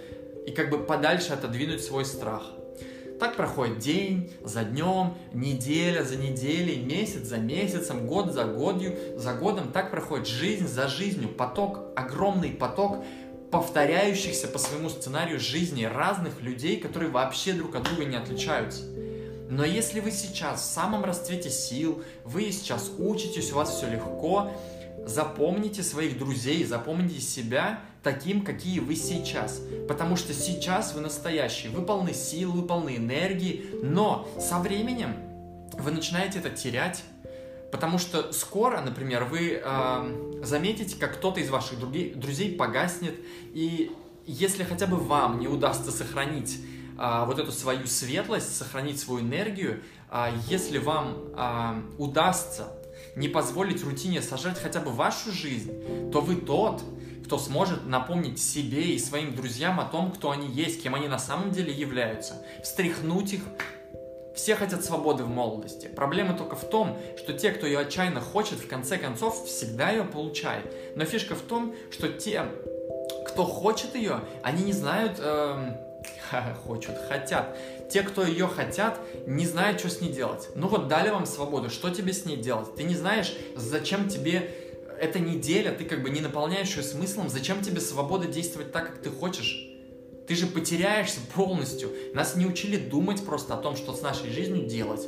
И 0.47 0.51
как 0.51 0.69
бы 0.71 0.79
подальше 0.79 1.33
отодвинуть 1.33 1.83
свой 1.83 2.05
страх. 2.05 2.43
Так 3.19 3.35
проходит 3.35 3.79
день 3.79 4.31
за 4.43 4.63
днем, 4.63 5.13
неделя 5.33 6.03
за 6.03 6.15
неделей, 6.15 6.77
месяц 6.77 7.27
за 7.27 7.37
месяцем, 7.37 8.07
год 8.07 8.33
за 8.33 8.45
годью, 8.45 8.97
за 9.17 9.33
годом. 9.33 9.71
Так 9.71 9.91
проходит 9.91 10.25
жизнь 10.25 10.67
за 10.67 10.87
жизнью, 10.87 11.29
поток, 11.29 11.79
огромный 11.95 12.51
поток 12.51 13.03
повторяющихся 13.51 14.47
по 14.47 14.59
своему 14.59 14.89
сценарию 14.89 15.39
жизни 15.39 15.83
разных 15.83 16.41
людей, 16.41 16.79
которые 16.79 17.11
вообще 17.11 17.53
друг 17.53 17.75
от 17.75 17.83
друга 17.83 18.05
не 18.05 18.15
отличаются. 18.15 18.83
Но 19.49 19.65
если 19.65 19.99
вы 19.99 20.11
сейчас 20.11 20.61
в 20.61 20.65
самом 20.65 21.03
расцвете 21.03 21.49
сил, 21.49 22.03
вы 22.23 22.51
сейчас 22.51 22.91
учитесь, 22.99 23.51
у 23.51 23.55
вас 23.55 23.75
все 23.75 23.89
легко, 23.89 24.51
запомните 25.07 25.81
своих 25.81 26.19
друзей, 26.19 26.63
запомните 26.63 27.19
себя 27.19 27.81
таким, 28.03 28.45
какие 28.45 28.79
вы 28.79 28.95
сейчас. 28.95 29.59
Потому 29.87 30.15
что 30.15 30.33
сейчас 30.33 30.93
вы 30.93 31.01
настоящие, 31.01 31.71
вы 31.71 31.81
полны 31.81 32.13
сил, 32.13 32.51
вы 32.51 32.61
полны 32.61 32.97
энергии, 32.97 33.65
но 33.81 34.29
со 34.39 34.59
временем 34.59 35.15
вы 35.73 35.91
начинаете 35.91 36.39
это 36.39 36.51
терять, 36.51 37.03
Потому 37.71 37.99
что 37.99 38.31
скоро, 38.31 38.81
например, 38.81 39.25
вы 39.25 39.61
э, 39.63 40.41
заметите, 40.43 40.95
как 40.99 41.17
кто-то 41.17 41.39
из 41.39 41.51
ваших 41.51 41.79
друзей 41.79 42.55
погаснет, 42.55 43.13
и 43.53 43.91
если 44.25 44.63
хотя 44.63 44.87
бы 44.87 44.97
вам 44.97 45.39
не 45.39 45.47
удастся 45.47 45.91
сохранить 45.91 46.59
э, 46.99 47.25
вот 47.25 47.39
эту 47.39 47.51
свою 47.51 47.87
светлость, 47.87 48.55
сохранить 48.55 48.99
свою 48.99 49.21
энергию, 49.21 49.83
э, 50.11 50.31
если 50.47 50.77
вам 50.77 51.17
э, 51.35 51.81
удастся 51.97 52.67
не 53.15 53.27
позволить 53.27 53.83
рутине 53.83 54.21
сожрать 54.21 54.59
хотя 54.59 54.79
бы 54.79 54.91
вашу 54.91 55.31
жизнь, 55.31 56.11
то 56.11 56.21
вы 56.21 56.35
тот, 56.35 56.83
кто 57.25 57.37
сможет 57.37 57.85
напомнить 57.85 58.41
себе 58.41 58.81
и 58.93 58.99
своим 58.99 59.35
друзьям 59.35 59.79
о 59.79 59.85
том, 59.85 60.11
кто 60.11 60.31
они 60.31 60.47
есть, 60.47 60.83
кем 60.83 60.95
они 60.95 61.07
на 61.07 61.19
самом 61.19 61.51
деле 61.51 61.71
являются, 61.71 62.41
встряхнуть 62.63 63.33
их, 63.33 63.41
все 64.35 64.55
хотят 64.55 64.85
свободы 64.85 65.25
в 65.25 65.29
молодости. 65.29 65.87
Проблема 65.87 66.33
только 66.33 66.55
в 66.55 66.69
том, 66.69 66.97
что 67.17 67.33
те, 67.33 67.51
кто 67.51 67.67
ее 67.67 67.79
отчаянно 67.79 68.21
хочет, 68.21 68.59
в 68.59 68.67
конце 68.67 68.97
концов 68.97 69.45
всегда 69.45 69.91
ее 69.91 70.03
получает. 70.05 70.73
Но 70.95 71.03
фишка 71.03 71.35
в 71.35 71.41
том, 71.41 71.75
что 71.91 72.07
те, 72.09 72.45
кто 73.27 73.43
хочет 73.43 73.95
ее, 73.95 74.21
они 74.41 74.63
не 74.63 74.73
знают, 74.73 75.17
э, 75.19 75.88
хочут, 76.65 76.95
хотят. 77.07 77.57
Те, 77.89 78.03
кто 78.03 78.23
ее 78.25 78.47
хотят, 78.47 78.99
не 79.25 79.45
знают, 79.45 79.79
что 79.79 79.89
с 79.89 80.01
ней 80.01 80.11
делать. 80.11 80.49
Ну 80.55 80.67
вот 80.67 80.87
дали 80.87 81.09
вам 81.09 81.25
свободу, 81.25 81.69
что 81.69 81.89
тебе 81.89 82.13
с 82.13 82.25
ней 82.25 82.37
делать? 82.37 82.75
Ты 82.75 82.83
не 82.83 82.95
знаешь, 82.95 83.35
зачем 83.55 84.09
тебе 84.09 84.53
эта 84.99 85.19
неделя, 85.19 85.71
ты 85.71 85.85
как 85.85 86.03
бы 86.03 86.09
не 86.09 86.21
наполняешь 86.21 86.75
ее 86.75 86.83
смыслом, 86.83 87.29
зачем 87.29 87.61
тебе 87.61 87.79
свобода 87.79 88.27
действовать 88.27 88.71
так, 88.71 88.87
как 88.87 89.01
ты 89.01 89.09
хочешь? 89.09 89.65
Ты 90.27 90.35
же 90.35 90.45
потеряешься 90.45 91.21
полностью. 91.33 91.91
Нас 92.13 92.35
не 92.35 92.45
учили 92.45 92.77
думать 92.77 93.25
просто 93.25 93.55
о 93.55 93.57
том, 93.57 93.75
что 93.75 93.93
с 93.93 94.01
нашей 94.01 94.29
жизнью 94.29 94.67
делать. 94.67 95.01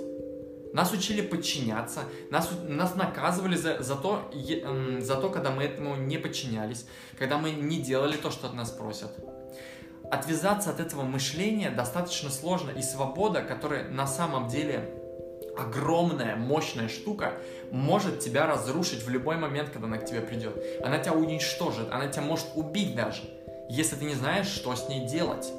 Нас 0.73 0.93
учили 0.93 1.21
подчиняться, 1.21 2.03
нас, 2.29 2.49
нас 2.63 2.95
наказывали 2.95 3.57
за, 3.57 3.83
за, 3.83 3.95
то, 3.95 4.31
за 4.99 5.15
то, 5.17 5.29
когда 5.29 5.51
мы 5.51 5.63
этому 5.63 5.97
не 5.97 6.17
подчинялись, 6.17 6.85
когда 7.19 7.37
мы 7.37 7.51
не 7.51 7.81
делали 7.81 8.15
то, 8.15 8.31
что 8.31 8.47
от 8.47 8.53
нас 8.53 8.71
просят. 8.71 9.11
Отвязаться 10.11 10.69
от 10.69 10.79
этого 10.79 11.03
мышления 11.03 11.69
достаточно 11.69 12.29
сложно, 12.29 12.71
и 12.71 12.81
свобода, 12.81 13.41
которая 13.41 13.87
на 13.89 14.07
самом 14.07 14.47
деле 14.47 14.93
огромная, 15.57 16.35
мощная 16.35 16.89
штука, 16.89 17.33
может 17.71 18.19
тебя 18.19 18.45
разрушить 18.47 19.03
в 19.03 19.09
любой 19.09 19.37
момент, 19.37 19.69
когда 19.69 19.87
она 19.87 19.97
к 19.97 20.05
тебе 20.05 20.21
придет. 20.21 20.61
Она 20.83 20.99
тебя 20.99 21.13
уничтожит, 21.13 21.91
она 21.91 22.07
тебя 22.07 22.23
может 22.23 22.47
убить 22.55 22.95
даже 22.95 23.21
если 23.71 23.95
ты 23.95 24.03
не 24.03 24.15
знаешь, 24.15 24.47
что 24.47 24.75
с 24.75 24.89
ней 24.89 25.07
делать. 25.07 25.49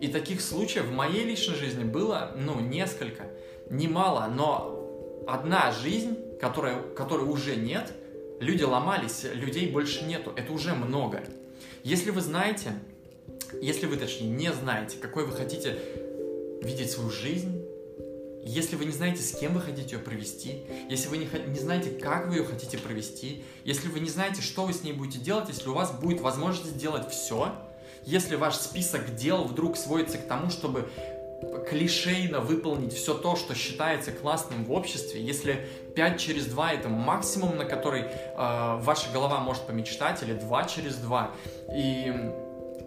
И 0.00 0.08
таких 0.08 0.40
случаев 0.40 0.86
в 0.86 0.92
моей 0.92 1.24
личной 1.24 1.54
жизни 1.54 1.84
было, 1.84 2.32
ну, 2.36 2.58
несколько, 2.58 3.26
немало, 3.70 4.26
но 4.26 5.24
одна 5.28 5.70
жизнь, 5.70 6.18
которая, 6.40 6.82
которой 6.96 7.24
уже 7.24 7.54
нет, 7.54 7.92
люди 8.40 8.64
ломались, 8.64 9.24
людей 9.32 9.70
больше 9.70 10.04
нету, 10.04 10.32
это 10.34 10.52
уже 10.52 10.74
много. 10.74 11.22
Если 11.84 12.10
вы 12.10 12.20
знаете, 12.20 12.72
если 13.60 13.86
вы, 13.86 13.96
точнее, 13.96 14.28
не 14.28 14.52
знаете, 14.52 14.96
какой 14.98 15.26
вы 15.26 15.32
хотите 15.32 15.78
видеть 16.62 16.90
свою 16.90 17.10
жизнь, 17.10 17.62
если 18.44 18.74
вы 18.74 18.86
не 18.86 18.92
знаете, 18.92 19.22
с 19.22 19.38
кем 19.38 19.54
вы 19.54 19.60
хотите 19.60 19.96
ее 19.96 20.00
провести, 20.00 20.64
если 20.88 21.08
вы 21.08 21.18
не, 21.18 21.28
не 21.48 21.58
знаете, 21.60 21.90
как 21.90 22.28
вы 22.28 22.36
ее 22.36 22.44
хотите 22.44 22.76
провести, 22.76 23.44
если 23.64 23.88
вы 23.88 24.00
не 24.00 24.08
знаете, 24.08 24.42
что 24.42 24.64
вы 24.64 24.72
с 24.72 24.82
ней 24.82 24.92
будете 24.92 25.18
делать, 25.18 25.48
если 25.48 25.68
у 25.68 25.74
вас 25.74 25.92
будет 25.92 26.20
возможность 26.20 26.72
сделать 26.72 27.08
все, 27.10 27.54
если 28.04 28.34
ваш 28.34 28.56
список 28.56 29.14
дел 29.14 29.44
вдруг 29.44 29.76
сводится 29.76 30.18
к 30.18 30.26
тому, 30.26 30.50
чтобы 30.50 30.88
клишейно 31.68 32.40
выполнить 32.40 32.92
все 32.92 33.14
то, 33.14 33.36
что 33.36 33.54
считается 33.54 34.12
классным 34.12 34.64
в 34.64 34.72
обществе, 34.72 35.22
если 35.22 35.68
5 35.94 36.20
через 36.20 36.46
2 36.46 36.72
это 36.72 36.88
максимум, 36.88 37.56
на 37.56 37.64
который 37.64 38.02
э, 38.02 38.06
ваша 38.36 39.10
голова 39.12 39.40
может 39.40 39.66
помечтать, 39.66 40.22
или 40.22 40.34
2 40.34 40.64
через 40.64 40.96
2, 40.96 41.30
и 41.76 42.12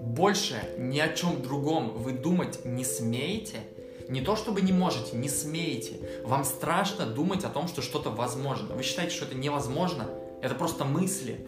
больше 0.06 0.56
ни 0.78 1.00
о 1.00 1.14
чем 1.14 1.42
другом 1.42 1.98
вы 1.98 2.14
думать 2.14 2.64
не 2.66 2.84
смеете– 2.84 3.60
не 4.08 4.22
то 4.22 4.36
чтобы 4.36 4.62
не 4.62 4.72
можете, 4.72 5.18
не 5.18 5.30
смеете. 5.30 6.00
Вам 6.24 6.44
страшно 6.44 7.06
думать 7.06 7.44
о 7.44 7.50
том, 7.50 7.68
что 7.68 7.82
что-то 7.82 8.10
возможно. 8.10 8.76
Вы 8.76 8.84
считаете, 8.84 9.16
что 9.16 9.26
это 9.26 9.36
невозможно. 9.36 10.08
Это 10.42 10.56
просто 10.56 10.86
мысли. 10.86 11.46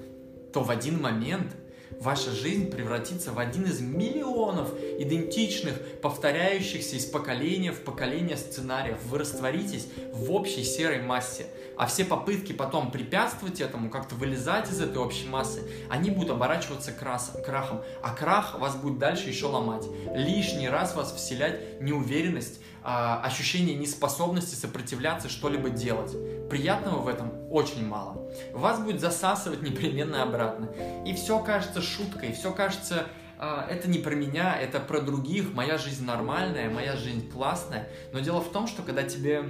То 0.53 0.63
в 0.63 0.71
один 0.71 1.01
момент 1.01 1.55
ваша 1.99 2.31
жизнь 2.31 2.69
превратится 2.69 3.31
в 3.31 3.39
один 3.39 3.65
из 3.65 3.79
миллионов 3.79 4.73
идентичных, 4.99 5.79
повторяющихся 6.01 6.95
из 6.95 7.05
поколения 7.05 7.71
в 7.71 7.81
поколение 7.81 8.37
сценариев. 8.37 8.97
Вы 9.05 9.19
растворитесь 9.19 9.87
в 10.13 10.31
общей 10.31 10.63
серой 10.63 11.01
массе. 11.01 11.47
А 11.77 11.85
все 11.85 12.05
попытки 12.05 12.53
потом 12.53 12.91
препятствовать 12.91 13.61
этому, 13.61 13.89
как-то 13.91 14.15
вылезать 14.15 14.71
из 14.71 14.81
этой 14.81 14.97
общей 14.97 15.27
массы, 15.27 15.61
они 15.89 16.09
будут 16.09 16.31
оборачиваться 16.31 16.91
крас, 16.91 17.31
крахом. 17.45 17.81
А 18.01 18.15
крах 18.15 18.59
вас 18.59 18.75
будет 18.75 18.97
дальше 18.97 19.29
еще 19.29 19.45
ломать. 19.45 19.85
Лишний 20.15 20.69
раз 20.69 20.95
вас 20.95 21.13
вселять 21.13 21.79
неуверенность, 21.79 22.59
а, 22.89 23.21
ощущение 23.21 23.75
неспособности 23.75 24.55
сопротивляться, 24.55 25.27
что-либо 25.27 25.69
делать. 25.69 26.15
Приятного 26.49 27.01
в 27.01 27.09
этом 27.09 27.33
очень 27.51 27.85
мало. 27.85 28.31
Вас 28.53 28.79
будет 28.79 29.01
засасывать 29.01 29.61
непременно 29.69 30.23
обратно. 30.23 30.69
И 31.05 31.13
все 31.13 31.39
кажется 31.39 31.81
шуткой, 31.81 32.31
все 32.31 32.53
кажется 32.53 33.07
а, 33.37 33.67
это 33.69 33.89
не 33.89 33.99
про 33.99 34.15
меня, 34.15 34.57
это 34.57 34.79
про 34.79 35.01
других, 35.01 35.53
моя 35.53 35.77
жизнь 35.77 36.05
нормальная, 36.05 36.69
моя 36.69 36.95
жизнь 36.95 37.29
классная. 37.29 37.89
Но 38.13 38.21
дело 38.21 38.39
в 38.39 38.53
том, 38.53 38.67
что 38.67 38.83
когда 38.83 39.03
тебе 39.03 39.43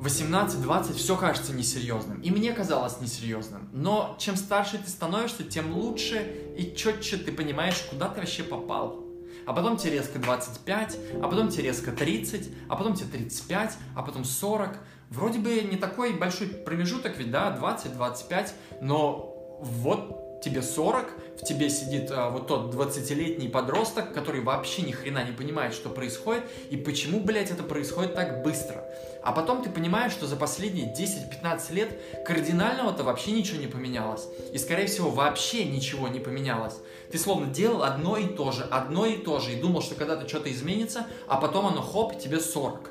18-20 0.00 0.94
все 0.94 1.16
кажется 1.16 1.52
несерьезным. 1.52 2.20
И 2.20 2.32
мне 2.32 2.52
казалось 2.52 3.00
несерьезным. 3.00 3.68
Но 3.72 4.16
чем 4.18 4.34
старше 4.34 4.78
ты 4.78 4.90
становишься, 4.90 5.44
тем 5.44 5.72
лучше 5.72 6.52
и 6.56 6.74
четче 6.74 7.16
ты 7.16 7.30
понимаешь, 7.30 7.80
куда 7.88 8.08
ты 8.08 8.18
вообще 8.18 8.42
попал. 8.42 9.09
А 9.46 9.52
потом 9.52 9.76
тебе 9.76 9.92
резко 9.92 10.18
25, 10.18 10.98
а 11.22 11.28
потом 11.28 11.48
тебе 11.48 11.64
резко 11.64 11.92
30, 11.92 12.50
а 12.68 12.76
потом 12.76 12.94
тебе 12.94 13.08
35, 13.10 13.76
а 13.96 14.02
потом 14.02 14.24
40. 14.24 14.78
Вроде 15.10 15.38
бы 15.38 15.60
не 15.62 15.76
такой 15.76 16.12
большой 16.12 16.48
промежуток, 16.48 17.18
ведь 17.18 17.30
да, 17.30 17.56
20-25, 17.60 18.50
но 18.80 19.58
вот 19.60 20.29
тебе 20.42 20.62
40, 20.62 21.06
в 21.40 21.44
тебе 21.44 21.70
сидит 21.70 22.10
а, 22.10 22.30
вот 22.30 22.46
тот 22.46 22.74
20-летний 22.74 23.48
подросток, 23.48 24.12
который 24.12 24.40
вообще 24.40 24.82
ни 24.82 24.92
хрена 24.92 25.24
не 25.24 25.32
понимает, 25.32 25.74
что 25.74 25.88
происходит, 25.88 26.44
и 26.70 26.76
почему, 26.76 27.20
блядь, 27.20 27.50
это 27.50 27.62
происходит 27.62 28.14
так 28.14 28.42
быстро. 28.42 28.84
А 29.22 29.32
потом 29.32 29.62
ты 29.62 29.70
понимаешь, 29.70 30.12
что 30.12 30.26
за 30.26 30.36
последние 30.36 30.92
10-15 30.94 31.74
лет 31.74 32.00
кардинального-то 32.24 33.04
вообще 33.04 33.32
ничего 33.32 33.58
не 33.58 33.66
поменялось. 33.66 34.26
И, 34.52 34.58
скорее 34.58 34.86
всего, 34.86 35.10
вообще 35.10 35.64
ничего 35.64 36.08
не 36.08 36.20
поменялось. 36.20 36.76
Ты 37.10 37.18
словно 37.18 37.46
делал 37.46 37.82
одно 37.82 38.16
и 38.16 38.26
то 38.26 38.52
же, 38.52 38.64
одно 38.70 39.06
и 39.06 39.16
то 39.16 39.38
же, 39.40 39.52
и 39.52 39.60
думал, 39.60 39.82
что 39.82 39.94
когда-то 39.94 40.28
что-то 40.28 40.50
изменится, 40.50 41.06
а 41.26 41.36
потом 41.36 41.66
оно 41.66 41.82
хоп, 41.82 42.18
тебе 42.18 42.40
40. 42.40 42.90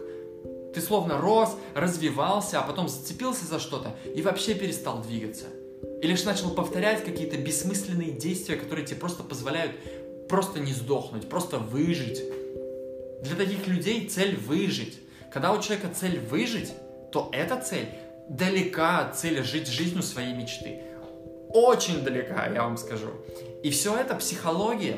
Ты 0.74 0.82
словно 0.82 1.18
рос, 1.18 1.56
развивался, 1.74 2.60
а 2.60 2.63
потом 2.63 2.88
зацепился 2.88 3.46
за 3.46 3.60
что-то 3.60 3.96
и 4.15 4.22
вообще 4.22 4.53
перестал 4.53 5.01
двигаться. 5.01 5.46
Или 6.01 6.15
же 6.15 6.25
начал 6.25 6.51
повторять 6.51 7.03
какие-то 7.03 7.38
бессмысленные 7.38 8.12
действия, 8.12 8.56
которые 8.56 8.86
тебе 8.86 9.00
просто 9.00 9.24
позволяют 9.24 9.72
просто 10.29 10.60
не 10.60 10.74
сдохнуть, 10.74 11.27
просто 11.27 11.58
выжить. 11.58 12.24
Для 13.22 13.36
таких 13.36 13.68
людей 13.68 14.08
цель 14.08 14.38
выжить. 14.38 15.00
Когда 15.32 15.51
у 15.51 15.62
человека 15.62 15.89
цель 15.94 16.20
выжить, 16.20 16.72
то 17.12 17.29
эта 17.34 17.60
цель 17.60 17.88
далека 18.29 19.00
от 19.00 19.18
цели 19.18 19.41
жить 19.41 19.68
жизнью 19.68 20.03
своей 20.03 20.34
мечты. 20.34 20.82
Очень 21.50 22.03
далека, 22.03 22.48
я 22.48 22.63
вам 22.63 22.77
скажу. 22.77 23.10
И 23.63 23.72
все 23.72 23.98
это 23.98 24.15
психология. 24.15 24.98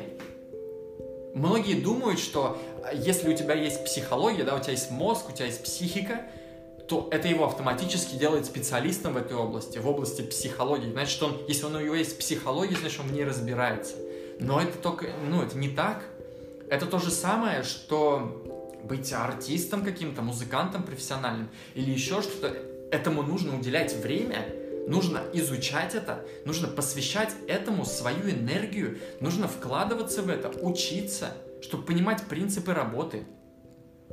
Многие 1.33 1.81
думают, 1.81 2.19
что 2.19 2.61
если 2.93 3.33
у 3.33 3.37
тебя 3.37 3.53
есть 3.53 3.85
психология, 3.85 4.43
да, 4.43 4.55
у 4.55 4.59
тебя 4.59 4.73
есть 4.73 4.91
мозг, 4.91 5.29
у 5.29 5.31
тебя 5.31 5.45
есть 5.45 5.63
психика, 5.63 6.21
то 6.91 7.07
это 7.09 7.29
его 7.29 7.45
автоматически 7.45 8.17
делает 8.17 8.45
специалистом 8.45 9.13
в 9.13 9.17
этой 9.17 9.37
области, 9.37 9.77
в 9.77 9.87
области 9.87 10.23
психологии. 10.23 10.91
Значит, 10.91 11.23
он, 11.23 11.37
если 11.47 11.63
он, 11.63 11.77
у 11.77 11.79
него 11.79 11.95
есть 11.95 12.19
психология, 12.19 12.75
значит, 12.75 12.99
он 12.99 13.07
в 13.07 13.13
ней 13.13 13.23
разбирается. 13.23 13.95
Но 14.41 14.59
это 14.59 14.77
только, 14.77 15.07
ну, 15.29 15.41
это 15.41 15.57
не 15.57 15.69
так. 15.69 16.03
Это 16.69 16.85
то 16.85 16.99
же 16.99 17.09
самое, 17.09 17.63
что 17.63 18.43
быть 18.83 19.13
артистом 19.13 19.85
каким-то, 19.85 20.21
музыкантом 20.21 20.83
профессиональным 20.83 21.47
или 21.75 21.91
еще 21.91 22.21
что-то. 22.21 22.53
Этому 22.91 23.23
нужно 23.23 23.57
уделять 23.57 23.95
время, 23.95 24.53
нужно 24.85 25.23
изучать 25.31 25.95
это, 25.95 26.25
нужно 26.43 26.67
посвящать 26.67 27.33
этому 27.47 27.85
свою 27.85 28.29
энергию, 28.29 28.99
нужно 29.21 29.47
вкладываться 29.47 30.23
в 30.23 30.29
это, 30.29 30.49
учиться, 30.61 31.37
чтобы 31.61 31.85
понимать 31.85 32.23
принципы 32.23 32.73
работы. 32.73 33.25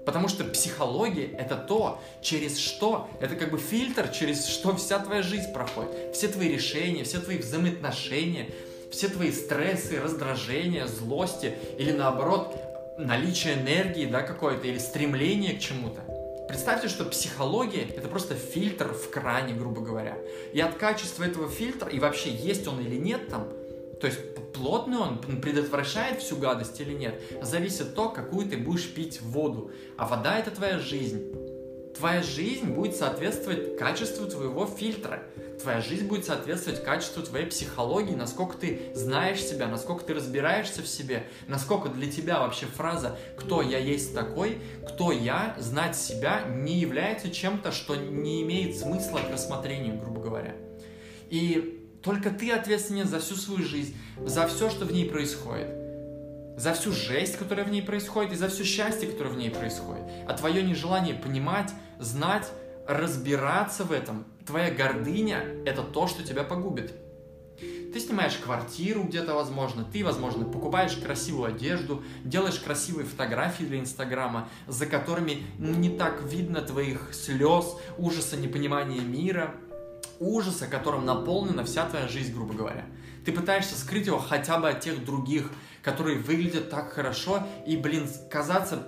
Потому 0.05 0.29
что 0.29 0.45
психология— 0.45 1.27
это 1.39 1.57
то, 1.57 2.01
через 2.21 2.59
что, 2.59 3.09
это 3.21 3.37
как 3.37 3.51
бы 3.51 3.59
фильтр, 3.59 4.09
через 4.09 4.47
что 4.47 4.77
вся 4.77 4.99
твоя 4.99 5.23
жизнь 5.23 5.53
проходит. 5.53 6.15
Все 6.15 6.29
твои 6.29 6.49
решения, 6.49 7.05
все 7.05 7.19
твои 7.19 7.39
взаимоотношения, 7.39 8.49
все 8.91 9.09
твои 9.09 9.33
стрессы, 9.33 10.01
раздражения, 10.01 10.87
злости 10.87 11.55
или 11.79 11.93
наоборот 11.93 12.55
наличие 12.99 13.55
энергии, 13.55 14.07
да, 14.07 14.23
какое-то, 14.23 14.67
или 14.67 14.79
стремление 14.79 15.55
к 15.55 15.61
чему-то. 15.61 16.01
Представьте, 16.49 16.89
что 16.89 17.05
психология— 17.05 17.87
это 17.97 18.09
просто 18.09 18.35
фильтр 18.35 18.95
в 18.95 19.11
кране, 19.11 19.53
грубо 19.53 19.83
говоря. 19.83 20.17
И 20.55 20.61
от 20.61 20.75
качества 20.75 21.25
этого 21.25 21.49
фильтра, 21.49 21.91
и 21.91 21.99
вообще 21.99 22.31
есть 22.31 22.67
он 22.67 22.81
или 22.81 22.97
нет 22.97 23.29
там, 23.29 23.49
то 24.01 24.07
есть 24.07 24.19
плотный 24.53 24.99
он, 24.99 25.19
предотвращает 25.41 26.21
всю 26.21 26.37
гадость 26.37 26.81
или 26.81 26.93
нет, 26.93 27.21
зависит 27.43 27.95
то, 27.95 28.09
какую 28.09 28.49
ты 28.49 28.57
будешь 28.57 28.93
пить 28.93 29.21
воду. 29.21 29.71
А 29.97 30.07
вода— 30.07 30.39
это 30.39 30.51
твоя 30.51 30.79
жизнь. 30.79 31.33
Твоя 31.97 32.23
жизнь 32.23 32.67
будет 32.67 32.95
соответствовать 32.95 33.77
качеству 33.77 34.27
твоего 34.27 34.67
фильтра 34.67 35.23
твоя 35.59 35.81
жизнь 35.81 36.07
будет 36.07 36.25
соответствовать 36.25 36.83
качеству 36.83 37.23
твоей 37.23 37.47
психологии, 37.47 38.15
насколько 38.15 38.57
ты 38.57 38.81
знаешь 38.95 39.43
себя, 39.43 39.67
насколько 39.67 40.05
ты 40.05 40.15
разбираешься 40.15 40.83
в 40.83 40.89
себе, 40.89 41.27
насколько 41.47 41.89
для 41.89 42.11
тебя 42.11 42.41
вообще 42.41 42.67
фраза 42.67 43.19
«кто 43.37 43.61
я 43.63 43.79
есть 43.79 44.15
такой», 44.15 44.59
«кто 44.89 45.13
я», 45.13 45.57
знать 45.59 45.97
себя 45.97 46.45
не 46.49 46.79
является 46.79 47.31
чем-то, 47.31 47.73
что 47.73 47.97
не 47.97 48.43
имеет 48.43 48.79
смысла 48.79 49.19
к 49.19 49.31
рассмотрению, 49.31 49.99
грубо 49.99 50.21
говоря. 50.21 50.55
И 51.31 51.78
только 52.03 52.31
ты 52.31 52.53
ответственен 52.53 53.07
за 53.07 53.21
всю 53.21 53.35
свою 53.35 53.65
жизнь, 53.65 53.97
за 54.25 54.47
все, 54.47 54.71
что 54.71 54.85
в 54.85 54.93
ней 54.93 55.09
происходит 55.09 55.69
за 56.59 56.75
всю 56.75 56.91
жесть, 56.91 57.39
которая 57.39 57.65
в 57.65 57.71
ней 57.71 57.83
происходит, 57.83 58.33
и 58.33 58.37
за 58.37 58.49
все 58.49 58.65
счастье, 58.65 59.09
которое 59.09 59.31
в 59.31 59.37
ней 59.37 59.49
происходит. 59.49 60.03
А 60.27 60.35
твое 60.35 60.65
нежелание 60.65 61.15
понимать, 61.15 61.73
знать, 62.01 62.51
разбираться 62.89 63.85
в 63.85 63.93
этом, 63.93 64.25
твоя 64.45 64.73
гордыня– 64.73 65.45
это 65.67 65.83
то, 65.83 66.09
что 66.09 66.25
тебя 66.25 66.43
погубит. 66.43 66.93
Ты 67.93 68.01
снимаешь 68.01 68.37
квартиру 68.37 69.05
где-то, 69.05 69.35
возможно, 69.35 69.85
ты, 69.85 70.05
возможно, 70.05 70.45
покупаешь 70.45 70.97
красивую 70.97 71.49
одежду, 71.49 72.03
делаешь 72.25 72.59
красивые 72.59 73.07
фотографии 73.07 73.65
для 73.65 73.79
Инстаграма, 73.79 74.49
за 74.67 74.87
которыми 74.87 75.45
не 75.59 75.97
так 75.97 76.23
видно 76.23 76.61
твоих 76.61 77.11
слез, 77.13 77.77
ужаса, 77.99 78.37
непонимания 78.37 79.01
мира, 79.01 79.55
ужаса, 80.21 80.67
которым 80.67 81.05
наполнена 81.05 81.65
вся 81.65 81.89
твоя 81.89 82.09
жизнь, 82.09 82.35
грубо 82.35 82.55
говоря. 82.55 82.85
Ты 83.25 83.33
пытаешься 83.33 83.79
скрыть 83.79 84.07
его 84.07 84.19
хотя 84.19 84.59
бы 84.59 84.69
от 84.69 84.81
тех 84.81 85.05
других, 85.05 85.51
которые 85.83 86.19
выглядят 86.19 86.71
так 86.71 86.93
хорошо, 86.93 87.47
и, 87.67 87.77
блин, 87.77 88.09
казаться 88.31 88.83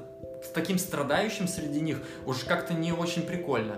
таким 0.55 0.79
страдающим 0.79 1.49
среди 1.49 1.81
них 1.81 1.99
уж 2.27 2.45
как-то 2.45 2.75
не 2.75 2.93
очень 2.93 3.23
прикольно. 3.23 3.77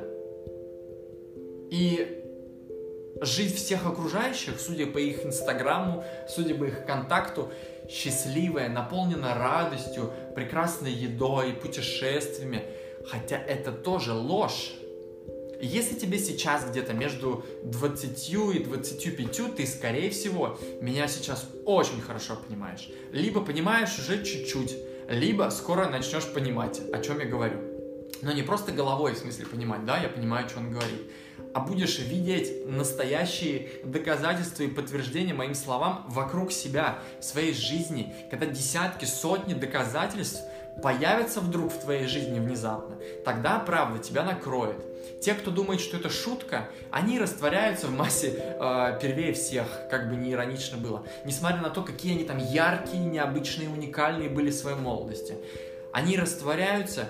И 1.71 2.23
жизнь 3.21 3.57
всех 3.57 3.87
окружающих, 3.87 4.61
судя 4.61 4.87
по 4.87 4.99
их 4.99 5.25
инстаграму, 5.25 6.05
судя 6.29 6.55
по 6.55 6.65
их 6.65 6.85
контакту, 6.87 7.51
счастливая, 7.89 8.69
наполнена 8.69 9.35
радостью, 9.35 10.13
прекрасной 10.35 10.93
едой, 10.93 11.53
путешествиями. 11.53 12.63
Хотя 13.07 13.37
это 13.37 13.73
тоже 13.73 14.13
ложь. 14.13 14.75
Если 15.63 15.95
тебе 15.95 16.19
сейчас 16.19 16.65
где-то 16.69 16.93
между 16.93 17.45
20 17.63 18.31
и 18.31 18.59
25, 18.65 19.55
ты, 19.55 19.65
скорее 19.65 20.11
всего, 20.11 20.59
меня 20.81 21.07
сейчас 21.07 21.49
очень 21.65 22.01
хорошо 22.01 22.37
понимаешь. 22.37 22.91
Либо 23.13 23.41
понимаешь 23.41 23.97
уже 23.97 24.25
чуть-чуть, 24.25 24.77
либо 25.09 25.49
скоро 25.51 25.89
начнешь 25.89 26.27
понимать, 26.27 26.81
о 26.93 26.99
чем 26.99 27.21
я 27.21 27.27
говорю. 27.27 27.61
Но 28.23 28.33
не 28.33 28.43
просто 28.43 28.73
головой, 28.73 29.15
в 29.15 29.19
смысле, 29.19 29.47
понимать, 29.47 29.85
да, 29.85 29.99
я 29.99 30.09
понимаю, 30.09 30.49
что 30.49 30.59
он 30.59 30.73
говорит 30.73 31.01
а 31.55 31.61
будешь 31.61 31.99
видеть 31.99 32.67
настоящие 32.67 33.69
доказательства 33.85 34.63
и 34.63 34.69
подтверждения 34.69 35.35
моим 35.35 35.55
словам 35.55 36.07
вокруг 36.09 36.53
себя, 36.53 36.99
в 37.21 37.25
своей 37.25 37.53
жизни, 37.53 38.15
когда 38.31 38.47
десятки, 38.47 39.05
сотни 39.05 39.55
доказательств 39.55 40.41
появятся 40.83 41.41
вдруг 41.41 41.73
в 41.73 41.79
твоей 41.81 42.07
жизни 42.07 42.39
внезапно, 42.39 42.97
тогда 43.25 43.59
правда 43.59 43.99
тебя 43.99 44.25
накроет. 44.25 44.77
Те, 45.21 45.35
кто 45.35 45.51
думает, 45.51 45.81
что 45.81 45.97
это 45.97 46.09
шутка, 46.09 46.69
они 46.91 47.19
растворяются 47.19 47.87
в 47.87 47.93
массе 47.93 48.35
э, 48.37 48.99
первее 49.01 49.33
всех, 49.33 49.67
как 49.91 50.09
бы 50.09 50.17
не 50.17 50.33
иронично 50.33 50.79
было. 50.79 51.05
Несмотря 51.25 51.61
на 51.61 51.71
то, 51.71 51.83
какие 51.83 52.15
они 52.15 52.25
там 52.25 52.39
яркие, 52.39 53.05
необычные, 53.05 53.69
уникальные 53.69 54.29
были 54.29 54.51
в 54.51 54.55
своей 54.55 54.77
молодости. 54.77 55.37
Они 55.93 56.17
растворяются, 56.17 57.09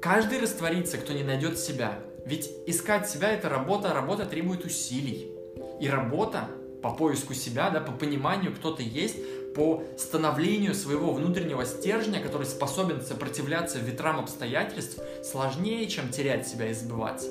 каждый 0.00 0.40
растворится, 0.40 0.98
кто 0.98 1.12
не 1.12 1.24
найдет 1.24 1.58
себя. 1.58 1.98
Ведь 2.24 2.50
искать 2.66 3.08
себя– 3.08 3.30
это 3.32 3.48
работа, 3.48 3.92
работа 3.94 4.24
требует 4.26 4.64
усилий. 4.64 5.32
И 5.80 5.88
работа 5.88 6.48
по 6.82 6.90
поиску 6.90 7.34
себя, 7.34 7.70
да, 7.70 7.80
по 7.80 7.92
пониманию, 7.92 8.54
кто 8.54 8.72
ты 8.72 8.82
есть, 8.82 9.16
по 9.54 9.82
становлению 9.96 10.74
своего 10.74 11.12
внутреннего 11.12 11.64
стержня, 11.64 12.20
который 12.20 12.46
способен 12.46 13.02
сопротивляться 13.02 13.78
ветрам 13.78 14.18
обстоятельств, 14.20 15.00
сложнее, 15.24 15.86
чем 15.88 16.10
терять 16.10 16.46
себя 16.46 16.70
и 16.70 16.74
сбываться. 16.74 17.28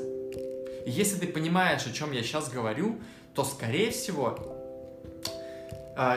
Если 0.85 1.19
ты 1.19 1.27
понимаешь, 1.27 1.85
о 1.85 1.93
чем 1.93 2.11
я 2.11 2.23
сейчас 2.23 2.49
говорю, 2.49 2.99
то, 3.33 3.43
скорее 3.43 3.91
всего, 3.91 4.56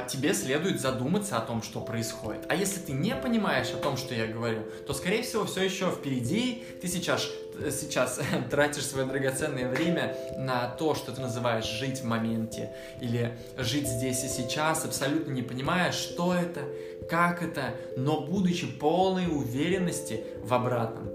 тебе 0.09 0.35
следует 0.35 0.79
задуматься 0.79 1.38
о 1.38 1.40
том, 1.40 1.62
что 1.62 1.81
происходит. 1.81 2.45
А 2.49 2.55
если 2.55 2.81
ты 2.81 2.93
не 2.93 3.14
понимаешь 3.14 3.71
о 3.71 3.79
том, 3.79 3.97
что 3.97 4.14
я 4.14 4.27
говорю, 4.27 4.64
то, 4.87 4.93
скорее 4.93 5.23
всего, 5.23 5.47
все 5.47 5.62
еще 5.62 5.90
впереди. 5.90 6.62
Ты 6.83 6.88
сейчас, 6.88 7.27
сейчас 7.71 8.21
тратишь 8.51 8.85
свое 8.85 9.07
драгоценное 9.07 9.71
время 9.71 10.14
на 10.37 10.69
то, 10.69 10.95
что 10.95 11.12
ты 11.12 11.23
называешь 11.23 11.64
жить 11.64 12.01
в 12.01 12.05
моменте 12.05 12.75
или 13.01 13.38
жить 13.57 13.88
здесь 13.88 14.23
и 14.23 14.29
сейчас, 14.29 14.85
абсолютно 14.85 15.33
не 15.33 15.43
понимая, 15.43 15.93
что 15.93 16.35
это, 16.35 16.61
как 17.09 17.43
это, 17.43 17.75
но 17.97 18.21
будучи 18.21 18.66
полной 18.66 19.29
уверенности 19.29 20.25
в 20.43 20.53
обратном. 20.53 21.09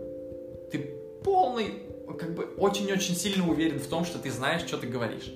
Ты 0.72 0.80
полный, 1.24 1.84
как 2.20 2.34
бы 2.34 2.46
очень-очень 2.58 3.16
сильно 3.16 3.48
уверен 3.48 3.80
в 3.80 3.86
том, 3.86 4.06
что 4.06 4.18
ты 4.18 4.32
знаешь, 4.32 4.64
что 4.64 4.78
ты 4.78 4.88
говоришь. 4.88 5.32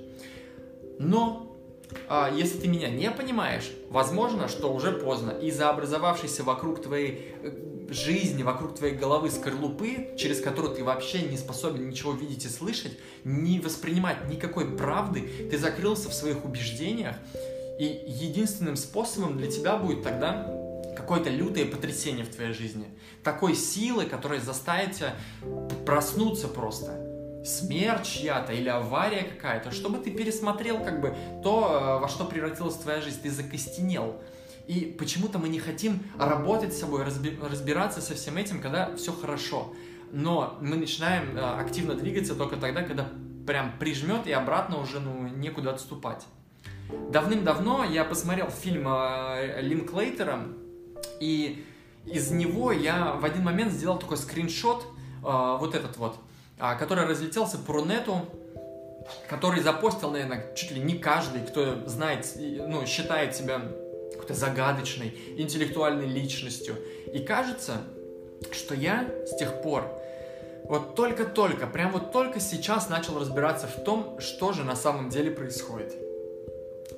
Но 0.97 1.45
а, 1.45 1.48
если 2.33 2.59
ты 2.59 2.67
меня 2.67 2.89
не 2.89 3.09
понимаешь, 3.11 3.71
возможно, 3.89 4.47
что 4.47 4.73
уже 4.73 4.91
поздно. 4.91 5.31
Из-за 5.31 5.69
образовавшейся 5.69 6.43
вокруг 6.43 6.81
твоей 6.81 7.33
э, 7.41 7.51
жизни, 7.89 8.43
вокруг 8.43 8.75
твоей 8.75 8.95
головы 8.95 9.31
скорлупы, 9.31 10.15
через 10.17 10.41
которую 10.41 10.75
ты 10.75 10.83
вообще 10.83 11.21
не 11.23 11.37
способен 11.37 11.89
ничего 11.89 12.11
видеть 12.13 12.45
и 12.45 12.49
слышать, 12.49 12.97
не 13.23 13.59
воспринимать 13.59 14.29
никакой 14.29 14.65
правды, 14.75 15.49
ты 15.49 15.57
закрылся 15.57 16.09
в 16.09 16.13
своих 16.13 16.45
убеждениях, 16.45 17.15
и 17.79 17.85
единственным 18.07 18.75
способом 18.75 19.37
для 19.37 19.49
тебя 19.49 19.77
будет 19.77 20.03
тогда 20.03 20.53
какое-то 20.95 21.29
лютое 21.29 21.65
потрясение 21.65 22.25
в 22.25 22.29
твоей 22.29 22.53
жизни. 22.53 22.85
Такой 23.23 23.55
силы, 23.55 24.05
которая 24.05 24.41
заставит 24.41 24.97
тебя 24.97 25.15
проснуться 25.85 26.49
просто 26.49 27.08
смерть 27.43 28.05
чья-то 28.05 28.53
или 28.53 28.69
авария 28.69 29.23
какая-то, 29.23 29.71
чтобы 29.71 29.99
ты 29.99 30.11
пересмотрел 30.11 30.83
как 30.83 31.01
бы 31.01 31.15
то, 31.43 31.97
э, 31.97 32.01
во 32.01 32.07
что 32.07 32.25
превратилась 32.25 32.75
твоя 32.75 33.01
жизнь, 33.01 33.21
ты 33.21 33.31
закостенел. 33.31 34.21
И 34.67 34.95
почему-то 34.99 35.39
мы 35.39 35.49
не 35.49 35.59
хотим 35.59 36.03
работать 36.17 36.73
с 36.73 36.79
собой, 36.79 37.03
разбираться 37.03 38.01
со 38.01 38.13
всем 38.13 38.37
этим, 38.37 38.61
когда 38.61 38.95
все 38.95 39.11
хорошо. 39.11 39.73
Но 40.11 40.57
мы 40.61 40.75
начинаем 40.75 41.35
э, 41.35 41.39
активно 41.39 41.95
двигаться 41.95 42.35
только 42.35 42.57
тогда, 42.57 42.83
когда 42.83 43.09
прям 43.47 43.77
прижмет 43.79 44.27
и 44.27 44.31
обратно 44.31 44.79
уже 44.79 44.99
ну, 44.99 45.27
некуда 45.27 45.71
отступать. 45.71 46.25
Давным-давно 47.11 47.83
я 47.85 48.03
посмотрел 48.03 48.49
фильм 48.49 48.87
э, 48.87 49.61
Линклейтера, 49.61 50.43
и 51.19 51.65
из 52.05 52.31
него 52.31 52.71
я 52.71 53.13
в 53.13 53.25
один 53.25 53.43
момент 53.43 53.71
сделал 53.71 53.97
такой 53.97 54.17
скриншот, 54.17 54.85
вот 55.21 55.75
этот 55.75 55.97
вот, 55.97 56.17
который 56.59 57.05
разлетелся 57.05 57.57
по 57.57 57.73
Рунету, 57.73 58.25
который 59.27 59.61
запостил, 59.61 60.11
наверное, 60.11 60.53
чуть 60.55 60.71
ли 60.71 60.81
не 60.81 60.97
каждый, 60.97 61.41
кто 61.41 61.87
знает, 61.87 62.27
ну, 62.37 62.85
считает 62.85 63.35
себя 63.35 63.61
какой-то 64.11 64.33
загадочной, 64.33 65.15
интеллектуальной 65.37 66.07
личностью. 66.07 66.75
И 67.13 67.19
кажется, 67.19 67.77
что 68.51 68.75
я 68.75 69.09
с 69.25 69.37
тех 69.37 69.61
пор 69.61 69.85
вот 70.69 70.95
только-только, 70.95 71.65
прям 71.65 71.91
вот 71.91 72.11
только 72.11 72.39
сейчас 72.39 72.89
начал 72.89 73.19
разбираться 73.19 73.65
в 73.65 73.83
том, 73.83 74.19
что 74.19 74.53
же 74.53 74.63
на 74.63 74.75
самом 74.75 75.09
деле 75.09 75.31
происходит. 75.31 75.95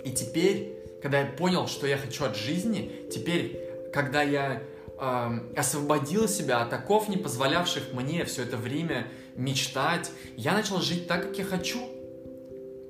И 0.03 0.11
теперь, 0.11 0.75
когда 1.01 1.21
я 1.21 1.25
понял, 1.25 1.67
что 1.67 1.87
я 1.87 1.97
хочу 1.97 2.25
от 2.25 2.35
жизни, 2.35 2.91
теперь, 3.09 3.61
когда 3.93 4.23
я 4.23 4.61
э, 4.99 5.29
освободил 5.55 6.27
себя 6.27 6.61
от 6.61 6.73
оков, 6.73 7.07
не 7.07 7.15
позволявших 7.15 7.93
мне 7.93 8.25
все 8.25 8.43
это 8.43 8.57
время 8.57 9.07
мечтать, 9.35 10.11
я 10.37 10.53
начал 10.53 10.81
жить 10.81 11.07
так, 11.07 11.27
как 11.27 11.37
я 11.37 11.43
хочу, 11.43 11.79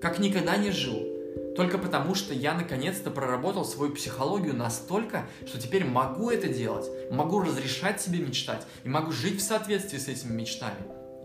как 0.01 0.19
никогда 0.19 0.57
не 0.57 0.71
жил. 0.71 1.07
Только 1.55 1.77
потому, 1.77 2.15
что 2.15 2.33
я 2.33 2.53
наконец-то 2.53 3.11
проработал 3.11 3.65
свою 3.65 3.93
психологию 3.93 4.55
настолько, 4.55 5.27
что 5.45 5.59
теперь 5.59 5.85
могу 5.85 6.29
это 6.29 6.47
делать, 6.47 6.85
могу 7.11 7.41
разрешать 7.41 8.01
себе 8.01 8.19
мечтать 8.19 8.65
и 8.83 8.89
могу 8.89 9.11
жить 9.11 9.39
в 9.39 9.43
соответствии 9.43 9.97
с 9.97 10.07
этими 10.07 10.33
мечтами. 10.33 10.77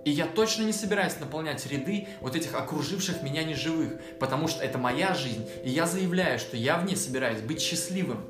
И 0.05 0.11
я 0.11 0.27
точно 0.27 0.63
не 0.63 0.73
собираюсь 0.73 1.19
наполнять 1.19 1.67
ряды 1.67 2.07
вот 2.21 2.37
этих 2.37 2.55
окруживших 2.55 3.23
меня 3.23 3.43
неживых, 3.43 3.95
потому 4.21 4.47
что 4.47 4.65
это 4.65 4.79
моя 4.79 5.15
жизнь, 5.15 5.49
и 5.65 5.71
я 5.71 5.87
заявляю, 5.87 6.39
что 6.39 6.57
я 6.57 6.77
в 6.77 6.85
ней 6.85 6.97
собираюсь 6.97 7.41
быть 7.41 7.61
счастливым. 7.61 8.21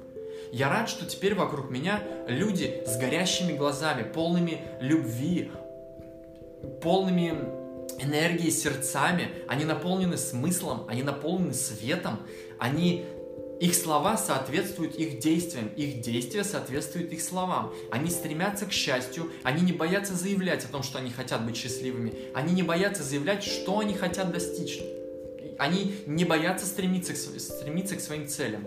Я 0.52 0.70
рад, 0.70 0.88
что 0.88 1.04
теперь 1.04 1.34
вокруг 1.34 1.70
меня 1.70 2.02
люди 2.28 2.82
с 2.86 2.96
горящими 2.96 3.56
глазами, 3.56 4.04
полными 4.04 4.62
любви, 4.80 5.50
полными 6.82 7.34
энергией, 7.98 8.50
сердцами, 8.50 9.28
они 9.48 9.64
наполнены 9.64 10.16
смыслом, 10.16 10.84
они 10.88 11.02
наполнены 11.02 11.54
светом, 11.54 12.20
они 12.58 13.06
их 13.60 13.74
слова 13.74 14.18
соответствуют 14.18 14.96
их 14.96 15.18
действиям, 15.18 15.68
их 15.68 16.02
действия 16.02 16.44
соответствуют 16.44 17.10
их 17.12 17.22
словам. 17.22 17.72
Они 17.90 18.10
стремятся 18.10 18.66
к 18.66 18.72
счастью, 18.72 19.30
они 19.44 19.62
не 19.62 19.72
боятся 19.72 20.14
заявлять 20.14 20.64
о 20.64 20.68
том, 20.68 20.82
что 20.82 20.98
они 20.98 21.10
хотят 21.10 21.44
быть 21.44 21.56
счастливыми, 21.56 22.12
они 22.34 22.52
не 22.52 22.62
боятся 22.62 23.02
заявлять, 23.02 23.42
что 23.44 23.78
они 23.78 23.94
хотят 23.94 24.30
достичь. 24.30 24.80
Они 25.58 25.96
не 26.06 26.26
боятся 26.26 26.66
стремиться 26.66 27.14
к, 27.14 27.16
стремиться 27.16 27.96
к 27.96 28.00
своим 28.00 28.28
целям. 28.28 28.66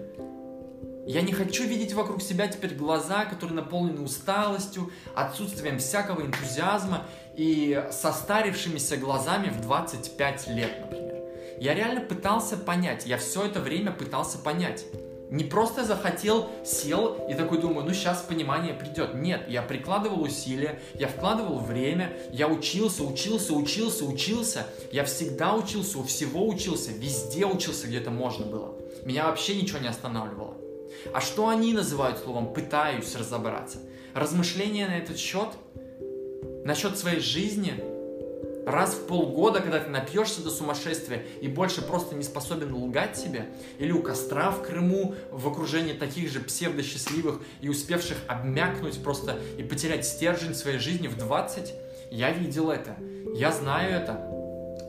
Я 1.10 1.24
не 1.24 1.34
хочу 1.34 1.64
видеть 1.64 1.94
вокруг 1.94 2.22
себя 2.22 2.48
теперь 2.48 2.76
глаза, 2.76 3.26
которые 3.26 3.56
наполнены 3.56 4.02
усталостью, 4.02 4.92
отсутствием 5.16 5.80
всякого 5.80 6.22
энтузиазма 6.22 7.08
и 7.36 7.84
состарившимися 7.92 8.96
глазами 8.98 9.50
в 9.50 9.60
25 9.60 10.50
лет, 10.50 10.82
например. 10.82 11.16
Я 11.60 11.74
реально 11.74 12.02
пытался 12.02 12.58
понять, 12.58 13.08
я 13.08 13.18
все 13.18 13.48
это 13.48 13.60
время 13.60 13.92
пытался 13.92 14.38
понять. 14.38 14.86
Не 15.32 15.46
просто 15.46 15.84
захотел, 15.84 16.48
сел 16.64 17.26
и 17.28 17.34
такой 17.34 17.58
думаю, 17.58 17.88
ну 17.88 17.94
сейчас 17.96 18.22
понимание 18.22 18.76
придет. 18.76 19.16
Нет, 19.16 19.46
я 19.50 19.64
прикладывал 19.64 20.22
усилия, 20.22 20.80
я 20.94 21.08
вкладывал 21.08 21.58
время, 21.58 22.14
я 22.32 22.48
учился, 22.48 23.04
учился, 23.04 23.54
учился, 23.54 24.06
учился. 24.06 24.68
Я 24.92 25.06
всегда 25.06 25.56
учился, 25.56 25.98
у 25.98 26.04
всего 26.04 26.48
учился, 26.48 26.92
везде 26.92 27.48
учился, 27.48 27.88
где 27.88 27.98
это 27.98 28.12
можно 28.12 28.46
было. 28.46 28.76
Меня 29.06 29.26
вообще 29.26 29.60
ничего 29.60 29.80
не 29.80 29.88
останавливало. 29.88 30.69
А 31.14 31.22
что 31.22 31.48
они 31.48 31.74
называют 31.74 32.20
словом 32.20 32.54
«пытаюсь 32.54 33.16
разобраться»? 33.16 33.80
Размышления 34.14 34.88
на 34.88 34.98
этот 34.98 35.18
счет, 35.18 35.50
насчет 36.66 36.98
своей 36.98 37.20
жизни– 37.20 37.74
раз 38.72 38.94
в 38.94 39.08
полгода, 39.08 39.62
когда 39.62 39.80
ты 39.80 39.90
напьешься 39.90 40.42
до 40.42 40.50
сумасшествия 40.50 41.26
и 41.42 41.48
больше 41.48 41.82
просто 41.82 42.16
не 42.16 42.24
способен 42.24 42.74
лгать 42.74 43.18
себе, 43.18 43.50
или 43.78 43.92
у 43.92 44.02
костра 44.02 44.52
в 44.52 44.64
Крыму 44.64 45.16
в 45.32 45.48
окружении 45.48 45.94
таких 45.94 46.32
же 46.32 46.40
псевдосчастливых 46.40 47.42
и 47.62 47.70
успевших 47.70 48.18
обмякнуть 48.28 49.02
просто 49.04 49.40
и 49.58 49.64
потерять 49.64 50.06
стержень 50.06 50.56
своей 50.56 50.80
жизни 50.80 51.08
в 51.08 51.18
20, 51.18 51.74
я 52.12 52.32
видел 52.32 52.70
это, 52.70 52.96
я 53.36 53.52
знаю 53.52 53.94
это. 53.94 54.26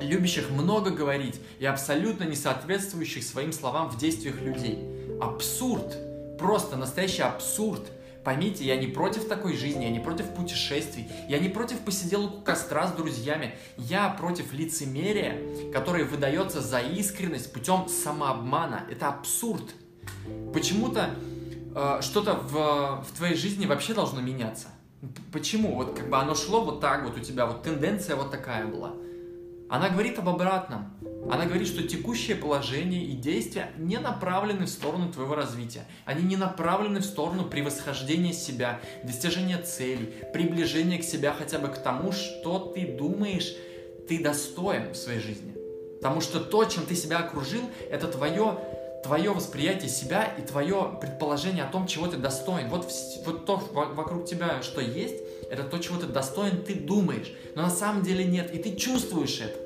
Любящих 0.00 0.50
много 0.50 0.90
говорить 0.90 1.38
и 1.58 1.66
абсолютно 1.66 2.24
не 2.24 2.36
соответствующих 2.36 3.22
своим 3.22 3.52
словам 3.52 3.90
в 3.90 3.98
действиях 3.98 4.40
людей. 4.40 4.78
Абсурд, 5.20 5.96
просто 6.38 6.76
настоящий 6.76 7.22
абсурд– 7.22 7.82
Поймите, 8.24 8.64
я 8.64 8.76
не 8.76 8.86
против 8.86 9.28
такой 9.28 9.56
жизни, 9.56 9.84
я 9.84 9.90
не 9.90 9.98
против 9.98 10.26
путешествий, 10.34 11.08
я 11.28 11.38
не 11.38 11.48
против 11.48 11.80
посиделок 11.80 12.34
у 12.36 12.40
костра 12.42 12.86
с 12.86 12.92
друзьями, 12.92 13.54
я 13.78 14.10
против 14.10 14.52
лицемерия, 14.52 15.38
которое 15.72 16.04
выдается 16.04 16.60
за 16.60 16.80
искренность 16.80 17.50
путем 17.52 17.88
самообмана. 17.88 18.84
Это 18.90 19.08
абсурд. 19.08 19.74
Почему-то 20.52 21.10
э, 21.74 22.00
что-то 22.02 22.34
в, 22.34 23.04
в 23.08 23.16
твоей 23.16 23.36
жизни 23.36 23.64
вообще 23.64 23.94
должно 23.94 24.20
меняться. 24.20 24.68
Почему? 25.32 25.74
Вот 25.76 25.96
как 25.96 26.10
бы 26.10 26.18
оно 26.18 26.34
шло 26.34 26.62
вот 26.62 26.80
так 26.82 27.04
вот 27.04 27.16
у 27.16 27.20
тебя, 27.20 27.46
вот 27.46 27.62
тенденция 27.62 28.16
вот 28.16 28.30
такая 28.30 28.66
была. 28.66 28.92
Она 29.70 29.88
говорит 29.88 30.18
об 30.18 30.28
обратном. 30.28 30.90
Она 31.30 31.46
говорит, 31.46 31.68
что 31.68 31.86
текущее 31.86 32.34
положение 32.34 33.04
и 33.04 33.12
действия 33.12 33.70
не 33.78 33.98
направлены 33.98 34.66
в 34.66 34.68
сторону 34.68 35.12
твоего 35.12 35.36
развития. 35.36 35.84
Они 36.04 36.24
не 36.24 36.36
направлены 36.36 36.98
в 36.98 37.04
сторону 37.04 37.44
превосхождения 37.44 38.32
себя, 38.32 38.80
достижения 39.04 39.58
целей, 39.58 40.12
приближения 40.32 40.98
к 40.98 41.04
себя 41.04 41.32
хотя 41.32 41.60
бы 41.60 41.68
к 41.68 41.78
тому, 41.78 42.10
что 42.10 42.72
ты 42.74 42.84
думаешь, 42.84 43.54
ты 44.08 44.20
достоин 44.20 44.92
в 44.92 44.96
своей 44.96 45.20
жизни. 45.20 45.54
Потому 45.98 46.20
что 46.20 46.40
то, 46.40 46.64
чем 46.64 46.84
ты 46.84 46.96
себя 46.96 47.18
окружил, 47.18 47.62
это 47.90 48.08
твое, 48.08 48.58
твое 49.04 49.30
восприятие 49.30 49.88
себя 49.88 50.24
и 50.36 50.42
твое 50.42 50.98
предположение 51.00 51.62
о 51.62 51.70
том, 51.70 51.86
чего 51.86 52.08
ты 52.08 52.16
достоин. 52.16 52.68
Вот, 52.70 52.90
вот 53.24 53.46
то 53.46 53.56
вокруг 53.72 54.24
тебя, 54.24 54.62
что 54.62 54.80
есть, 54.80 55.22
это 55.50 55.64
то, 55.64 55.78
чего 55.78 55.98
ты 55.98 56.06
достоин, 56.06 56.62
ты 56.62 56.74
думаешь. 56.74 57.32
Но 57.54 57.62
на 57.62 57.70
самом 57.70 58.02
деле 58.02 58.24
нет, 58.24 58.54
и 58.54 58.58
ты 58.58 58.76
чувствуешь 58.76 59.40
это. 59.40 59.58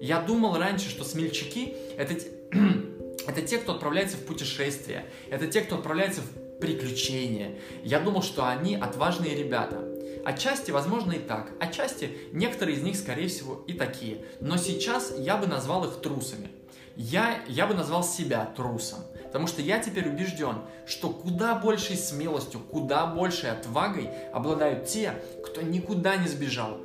Я 0.00 0.20
думал 0.20 0.56
раньше, 0.56 0.88
что 0.88 1.04
смельчаки 1.04 1.76
это, 1.96 2.14
это 3.26 3.42
те, 3.42 3.58
кто 3.58 3.72
отправляется 3.72 4.16
в 4.16 4.24
путешествие, 4.24 5.06
это 5.30 5.46
те, 5.46 5.60
кто 5.60 5.76
отправляется 5.76 6.20
в 6.22 6.60
приключения. 6.60 7.58
Я 7.82 7.98
думал, 7.98 8.22
что 8.22 8.46
они 8.46 8.76
отважные 8.76 9.34
ребята. 9.34 9.88
Отчасти, 10.24 10.70
возможно, 10.70 11.12
и 11.12 11.18
так. 11.18 11.50
Отчасти 11.58 12.16
некоторые 12.32 12.76
из 12.76 12.82
них, 12.82 12.96
скорее 12.96 13.26
всего, 13.26 13.64
и 13.66 13.72
такие. 13.72 14.24
Но 14.40 14.56
сейчас 14.56 15.12
я 15.18 15.36
бы 15.36 15.48
назвал 15.48 15.84
их 15.84 16.00
трусами. 16.00 16.48
Я, 16.94 17.42
я 17.48 17.66
бы 17.66 17.74
назвал 17.74 18.04
себя 18.04 18.46
трусом. 18.56 19.00
Потому 19.32 19.46
что 19.46 19.62
я 19.62 19.78
теперь 19.78 20.10
убежден, 20.10 20.56
что 20.84 21.08
куда 21.08 21.54
большей 21.54 21.96
смелостью, 21.96 22.60
куда 22.60 23.06
большей 23.06 23.50
отвагой 23.50 24.10
обладают 24.30 24.86
те, 24.86 25.14
кто 25.42 25.62
никуда 25.62 26.16
не 26.16 26.28
сбежал, 26.28 26.76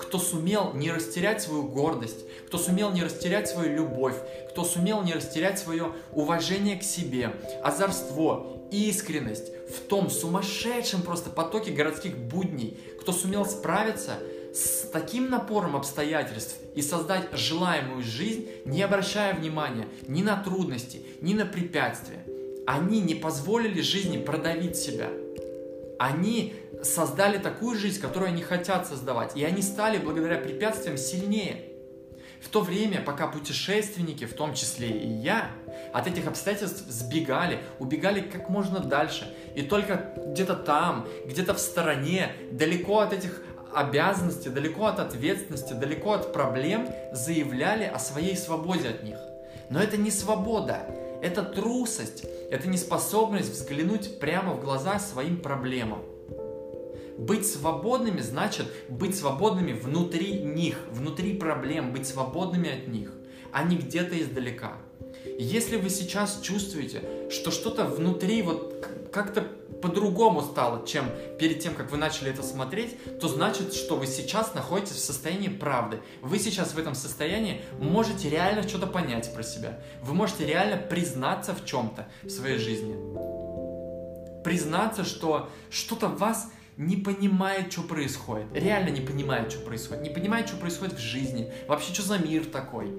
кто 0.00 0.18
сумел 0.18 0.72
не 0.72 0.90
растерять 0.90 1.42
свою 1.42 1.64
гордость, 1.64 2.24
кто 2.46 2.56
сумел 2.56 2.90
не 2.90 3.02
растерять 3.02 3.50
свою 3.50 3.76
любовь, 3.76 4.16
кто 4.48 4.64
сумел 4.64 5.02
не 5.02 5.12
растерять 5.12 5.58
свое 5.58 5.92
уважение 6.12 6.76
к 6.76 6.82
себе, 6.82 7.34
озорство, 7.62 8.46
искренность 8.70 9.52
в 9.68 9.80
том 9.86 10.08
сумасшедшем 10.08 11.02
просто 11.02 11.28
потоке 11.28 11.70
городских 11.70 12.16
будней, 12.16 12.78
кто 12.98 13.12
сумел 13.12 13.44
справиться 13.44 14.14
таким 14.92 15.30
напором 15.30 15.76
обстоятельств 15.76 16.56
и 16.74 16.82
создать 16.82 17.28
желаемую 17.32 18.02
жизнь, 18.02 18.46
не 18.64 18.82
обращая 18.82 19.34
внимания 19.34 19.86
ни 20.06 20.22
на 20.22 20.36
трудности, 20.36 21.02
ни 21.20 21.34
на 21.34 21.46
препятствия. 21.46 22.24
Они 22.66 23.00
не 23.00 23.14
позволили 23.14 23.80
жизни 23.80 24.18
продавить 24.18 24.76
себя. 24.76 25.08
Они 25.98 26.54
создали 26.82 27.38
такую 27.38 27.76
жизнь, 27.76 28.00
которую 28.00 28.28
они 28.28 28.42
хотят 28.42 28.86
создавать. 28.86 29.36
И 29.36 29.44
они 29.44 29.62
стали 29.62 29.98
благодаря 29.98 30.38
препятствиям 30.38 30.96
сильнее. 30.96 31.64
В 32.40 32.48
то 32.48 32.62
время, 32.62 33.02
пока 33.02 33.26
путешественники, 33.26 34.24
в 34.24 34.32
том 34.32 34.54
числе 34.54 34.88
и 34.88 35.06
я, 35.06 35.50
от 35.92 36.06
этих 36.06 36.26
обстоятельств 36.26 36.84
сбегали, 36.88 37.58
убегали 37.78 38.20
как 38.20 38.48
можно 38.48 38.80
дальше. 38.80 39.34
И 39.54 39.62
только 39.62 40.14
где-то 40.28 40.54
там, 40.54 41.06
где-то 41.26 41.52
в 41.52 41.60
стороне, 41.60 42.32
далеко 42.50 43.00
от 43.00 43.12
этих 43.12 43.42
обязанностей, 43.74 44.50
далеко 44.50 44.86
от 44.86 45.00
ответственности, 45.00 45.72
далеко 45.72 46.12
от 46.12 46.32
проблем, 46.32 46.88
заявляли 47.12 47.84
о 47.84 47.98
своей 47.98 48.36
свободе 48.36 48.88
от 48.88 49.02
них. 49.02 49.18
Но 49.68 49.80
это 49.80 49.96
не 49.96 50.10
свобода, 50.10 50.86
это 51.22 51.42
трусость, 51.42 52.24
это 52.50 52.68
неспособность 52.68 53.52
взглянуть 53.52 54.18
прямо 54.18 54.54
в 54.54 54.60
глаза 54.60 54.98
своим 54.98 55.40
проблемам. 55.40 56.02
Быть 57.18 57.46
свободными 57.46 58.20
значит 58.20 58.66
быть 58.88 59.16
свободными 59.16 59.72
внутри 59.72 60.42
них, 60.42 60.78
внутри 60.90 61.34
проблем, 61.36 61.92
быть 61.92 62.08
свободными 62.08 62.70
от 62.70 62.88
них, 62.88 63.12
а 63.52 63.62
не 63.62 63.76
где-то 63.76 64.18
издалека. 64.20 64.78
Если 65.42 65.76
вы 65.76 65.88
сейчас 65.88 66.38
чувствуете, 66.42 67.02
что 67.30 67.50
что-то 67.50 67.86
внутри 67.86 68.42
вот 68.42 68.86
как-то 69.10 69.40
по-другому 69.80 70.42
стало, 70.42 70.86
чем 70.86 71.06
перед 71.38 71.60
тем, 71.60 71.74
как 71.74 71.90
вы 71.90 71.96
начали 71.96 72.30
это 72.30 72.42
смотреть, 72.42 73.18
то 73.20 73.26
значит, 73.26 73.72
что 73.72 73.96
вы 73.96 74.06
сейчас 74.06 74.52
находитесь 74.52 74.96
в 74.96 74.98
состоянии 74.98 75.48
правды. 75.48 76.00
Вы 76.20 76.38
сейчас 76.38 76.74
в 76.74 76.78
этом 76.78 76.94
состоянии 76.94 77.62
можете 77.78 78.28
реально 78.28 78.68
что-то 78.68 78.86
понять 78.86 79.32
про 79.32 79.42
себя. 79.42 79.80
Вы 80.02 80.12
можете 80.12 80.44
реально 80.44 80.76
признаться 80.76 81.54
в 81.54 81.64
чем-то 81.64 82.06
в 82.22 82.28
своей 82.28 82.58
жизни. 82.58 82.94
Признаться, 84.44 85.04
что 85.04 85.48
что-то 85.70 86.08
в 86.08 86.18
вас 86.18 86.50
не 86.76 86.96
понимает, 86.96 87.72
что 87.72 87.80
происходит. 87.80 88.48
Реально 88.52 88.90
не 88.90 89.00
понимает, 89.00 89.50
что 89.50 89.62
происходит. 89.62 90.02
Не 90.02 90.10
понимает, 90.10 90.48
что 90.48 90.58
происходит 90.58 90.96
в 90.96 91.00
жизни. 91.00 91.50
Вообще, 91.66 91.94
что 91.94 92.02
за 92.02 92.18
мир 92.18 92.44
такой. 92.44 92.92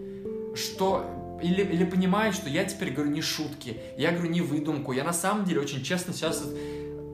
Что 0.56 1.21
или, 1.42 1.62
или 1.62 1.86
понимает, 1.86 2.36
что 2.36 2.50
я 2.50 2.66
теперь 2.66 2.92
говорю 2.92 3.12
не 3.12 3.22
шутки, 3.22 3.80
я 3.98 4.12
говорю 4.12 4.30
не 4.30 4.42
выдумку, 4.42 4.92
я 4.92 5.04
на 5.04 5.14
самом 5.14 5.46
деле 5.46 5.62
очень 5.62 5.84
честно 5.84 6.14
сейчас 6.14 6.44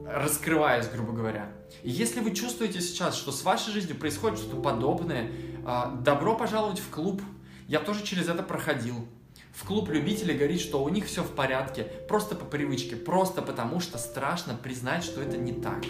раскрываюсь, 0.06 0.86
грубо 0.88 1.12
говоря. 1.12 1.50
И 1.82 1.90
если 1.90 2.20
вы 2.20 2.34
чувствуете 2.34 2.80
сейчас, 2.80 3.14
что 3.14 3.30
с 3.30 3.42
вашей 3.42 3.72
жизнью 3.72 3.96
происходит 3.96 4.38
что-то 4.38 4.60
подобное, 4.60 5.30
а, 5.70 5.94
добро 6.02 6.34
пожаловать 6.34 6.78
в 6.78 6.88
клуб. 6.88 7.20
Я 7.66 7.80
тоже 7.80 8.02
через 8.02 8.26
это 8.26 8.42
проходил. 8.42 9.06
В 9.52 9.66
клуб 9.66 9.90
любителей 9.90 10.34
говорит, 10.34 10.62
что 10.62 10.82
у 10.82 10.88
них 10.88 11.04
все 11.04 11.22
в 11.22 11.34
порядке, 11.34 11.82
просто 12.08 12.34
по 12.34 12.46
привычке, 12.46 12.96
просто 12.96 13.42
потому 13.42 13.78
что 13.78 13.98
страшно 13.98 14.54
признать, 14.54 15.04
что 15.04 15.20
это 15.20 15.36
не 15.36 15.52
так. 15.52 15.84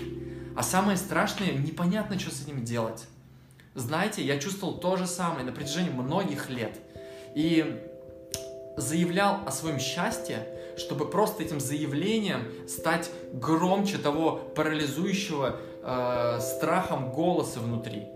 А 0.57 0.65
самое 0.65 0.97
страшное, 0.97 1.53
непонятно, 1.53 2.19
что 2.19 2.35
с 2.35 2.43
этим 2.43 2.65
делать. 2.65 3.07
Знаете, 3.77 4.25
я 4.25 4.39
чувствовал 4.39 4.79
то 4.79 4.97
же 4.97 5.07
самое 5.07 5.45
на 5.45 5.53
протяжении 5.53 5.91
многих 5.91 6.51
лет. 6.51 6.81
И 7.37 7.81
заявлял 8.79 9.41
о 9.47 9.51
своем 9.51 9.79
счастье, 9.79 10.47
чтобы 10.77 11.11
просто 11.11 11.43
этим 11.43 11.61
заявлением 11.61 12.45
стать 12.67 13.11
громче 13.33 13.99
того 13.99 14.41
парализующего 14.55 15.57
э, 15.83 16.41
страхом 16.41 17.13
голоса 17.13 17.61
внутри. 17.61 18.07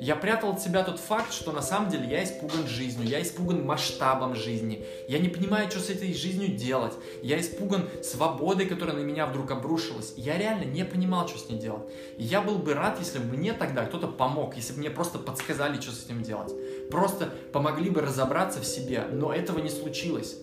Я 0.00 0.16
прятал 0.16 0.50
от 0.50 0.60
себя 0.60 0.82
тот 0.82 0.98
факт, 0.98 1.32
что 1.32 1.52
на 1.52 1.62
самом 1.62 1.88
деле 1.88 2.08
я 2.08 2.24
испуган 2.24 2.66
жизнью, 2.66 3.06
я 3.06 3.22
испуган 3.22 3.64
масштабом 3.64 4.34
жизни, 4.34 4.84
я 5.08 5.18
не 5.18 5.28
понимаю, 5.28 5.70
что 5.70 5.80
с 5.80 5.88
этой 5.88 6.12
жизнью 6.12 6.48
делать, 6.48 6.94
я 7.22 7.40
испуган 7.40 7.88
свободой, 8.02 8.66
которая 8.66 8.96
на 8.96 9.02
меня 9.02 9.26
вдруг 9.26 9.50
обрушилась. 9.52 10.14
Я 10.16 10.36
реально 10.36 10.64
не 10.64 10.84
понимал, 10.84 11.28
что 11.28 11.38
с 11.38 11.48
ней 11.48 11.58
делать. 11.58 11.84
Я 12.18 12.40
был 12.40 12.58
бы 12.58 12.74
рад, 12.74 12.98
если 12.98 13.18
бы 13.18 13.36
мне 13.36 13.52
тогда 13.52 13.84
кто-то 13.84 14.08
помог, 14.08 14.56
если 14.56 14.72
бы 14.72 14.80
мне 14.80 14.90
просто 14.90 15.18
подсказали, 15.18 15.80
что 15.80 15.92
с 15.92 16.04
этим 16.04 16.22
делать. 16.22 16.52
Просто 16.90 17.32
помогли 17.52 17.90
бы 17.90 18.00
разобраться 18.00 18.60
в 18.60 18.66
себе, 18.66 19.06
но 19.12 19.32
этого 19.32 19.60
не 19.60 19.70
случилось. 19.70 20.36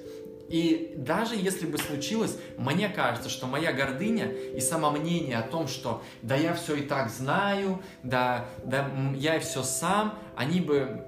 И 0.52 0.96
даже 0.98 1.36
если 1.36 1.66
бы 1.66 1.78
случилось, 1.78 2.38
мне 2.58 2.90
кажется, 2.90 3.30
что 3.30 3.48
моя 3.48 3.72
гордыня 3.72 4.30
и 4.30 4.60
самомнение 4.60 5.38
о 5.38 5.44
том, 5.44 5.70
что 5.70 6.04
да 6.22 6.36
я 6.36 6.54
все 6.54 6.76
и 6.76 6.82
так 6.82 7.10
знаю, 7.10 7.82
да, 8.04 8.48
да 8.66 8.92
я 9.16 9.40
все 9.40 9.64
сам, 9.64 10.20
они 10.36 10.60
бы 10.60 11.06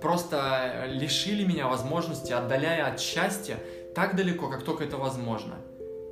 просто 0.00 0.86
лишили 0.88 1.44
меня 1.44 1.68
возможности, 1.68 2.32
отдаляя 2.32 2.86
от 2.86 2.98
счастья 2.98 3.58
так 3.94 4.16
далеко, 4.16 4.48
как 4.48 4.64
только 4.64 4.82
это 4.82 4.96
возможно. 4.96 5.54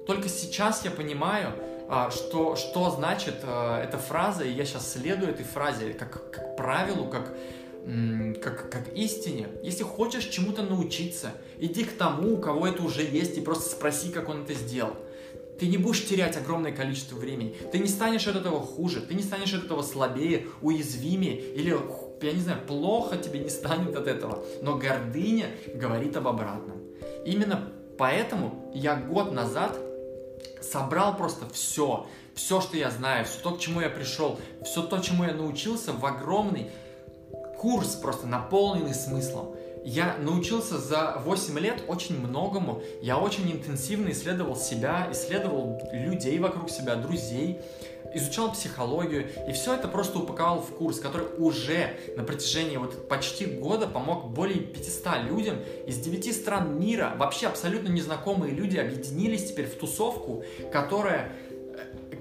Только 0.06 0.28
сейчас 0.28 0.84
я 0.84 0.92
понимаю, 0.92 1.52
а, 1.88 2.12
что, 2.12 2.54
что 2.54 2.90
значит 2.90 3.40
а, 3.42 3.82
эта 3.82 3.98
фраза, 3.98 4.44
и 4.44 4.52
я 4.52 4.64
сейчас 4.64 4.92
следую 4.92 5.32
этой 5.32 5.44
фразе 5.44 5.92
как, 5.92 6.30
как 6.30 6.56
правилу, 6.56 7.08
как 7.08 7.34
как, 8.42 8.70
как 8.70 8.94
истине. 8.94 9.48
Если 9.62 9.82
хочешь 9.82 10.24
чему-то 10.26 10.62
научиться, 10.62 11.32
иди 11.58 11.84
к 11.84 11.96
тому, 11.96 12.34
у 12.34 12.38
кого 12.38 12.66
это 12.66 12.82
уже 12.82 13.02
есть, 13.02 13.36
и 13.38 13.40
просто 13.40 13.70
спроси, 13.70 14.10
как 14.10 14.28
он 14.28 14.42
это 14.42 14.54
сделал. 14.54 14.96
Ты 15.58 15.66
не 15.66 15.76
будешь 15.76 16.06
терять 16.06 16.36
огромное 16.36 16.72
количество 16.72 17.16
времени. 17.16 17.54
Ты 17.70 17.80
не 17.80 17.88
станешь 17.88 18.26
от 18.26 18.36
этого 18.36 18.60
хуже, 18.60 19.00
ты 19.02 19.14
не 19.14 19.22
станешь 19.22 19.52
от 19.52 19.64
этого 19.64 19.82
слабее, 19.82 20.46
уязвимее 20.62 21.38
или, 21.38 21.76
я 22.22 22.32
не 22.32 22.40
знаю, 22.40 22.60
плохо 22.66 23.18
тебе 23.18 23.40
не 23.40 23.50
станет 23.50 23.94
от 23.94 24.06
этого. 24.06 24.42
Но 24.62 24.78
гордыня 24.78 25.48
говорит 25.74 26.16
об 26.16 26.28
обратном. 26.28 26.80
Именно 27.26 27.72
поэтому 27.98 28.72
я 28.74 28.96
год 28.96 29.32
назад 29.32 29.78
собрал 30.62 31.16
просто 31.16 31.46
все, 31.52 32.06
все, 32.34 32.62
что 32.62 32.78
я 32.78 32.90
знаю, 32.90 33.26
все 33.26 33.40
то, 33.42 33.50
к 33.50 33.60
чему 33.60 33.82
я 33.82 33.90
пришел, 33.90 34.38
все 34.64 34.82
то, 34.82 34.98
чему 35.00 35.24
я 35.24 35.34
научился 35.34 35.92
в 35.92 36.04
огромный 36.06 36.70
курс 37.60 37.94
просто 37.94 38.26
наполненный 38.26 38.94
смыслом. 38.94 39.54
Я 39.84 40.16
научился 40.18 40.78
за 40.78 41.20
8 41.24 41.58
лет 41.58 41.82
очень 41.88 42.18
многому. 42.18 42.82
Я 43.02 43.18
очень 43.18 43.52
интенсивно 43.52 44.10
исследовал 44.12 44.56
себя, 44.56 45.08
исследовал 45.12 45.78
людей 45.92 46.38
вокруг 46.38 46.70
себя, 46.70 46.96
друзей, 46.96 47.60
изучал 48.14 48.52
психологию. 48.52 49.26
И 49.46 49.52
все 49.52 49.74
это 49.74 49.88
просто 49.88 50.20
упаковал 50.20 50.62
в 50.62 50.74
курс, 50.74 51.00
который 51.00 51.26
уже 51.36 51.98
на 52.16 52.24
протяжении 52.24 52.78
вот 52.78 53.08
почти 53.08 53.44
года 53.44 53.86
помог 53.86 54.30
более 54.30 54.60
500 54.60 55.24
людям 55.28 55.56
из 55.86 55.98
9 55.98 56.34
стран 56.34 56.80
мира. 56.80 57.14
Вообще 57.18 57.46
абсолютно 57.46 57.88
незнакомые 57.88 58.54
люди 58.54 58.78
объединились 58.78 59.50
теперь 59.50 59.66
в 59.66 59.74
тусовку, 59.74 60.44
которая 60.72 61.32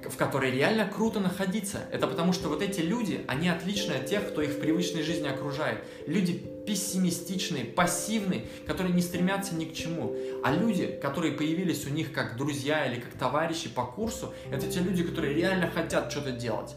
в 0.05 0.15
которой 0.15 0.51
реально 0.51 0.85
круто 0.85 1.19
находиться. 1.19 1.79
Это 1.91 2.07
потому, 2.07 2.33
что 2.33 2.49
вот 2.49 2.61
эти 2.61 2.81
люди, 2.81 3.23
они 3.27 3.49
отличны 3.49 3.93
от 3.93 4.05
тех, 4.05 4.27
кто 4.29 4.41
их 4.41 4.51
в 4.51 4.59
привычной 4.59 5.03
жизни 5.03 5.27
окружает. 5.27 5.83
Люди 6.07 6.33
пессимистичные, 6.65 7.65
пассивные, 7.65 8.45
которые 8.67 8.93
не 8.93 9.01
стремятся 9.01 9.55
ни 9.55 9.65
к 9.65 9.73
чему. 9.73 10.15
А 10.43 10.51
люди, 10.51 10.87
которые 11.01 11.33
появились 11.33 11.85
у 11.85 11.89
них 11.89 12.13
как 12.13 12.37
друзья 12.37 12.85
или 12.85 12.99
как 12.99 13.13
товарищи 13.13 13.69
по 13.69 13.85
курсу, 13.85 14.33
это 14.51 14.67
те 14.67 14.79
люди, 14.79 15.03
которые 15.03 15.33
реально 15.33 15.69
хотят 15.69 16.11
что-то 16.11 16.31
делать. 16.31 16.75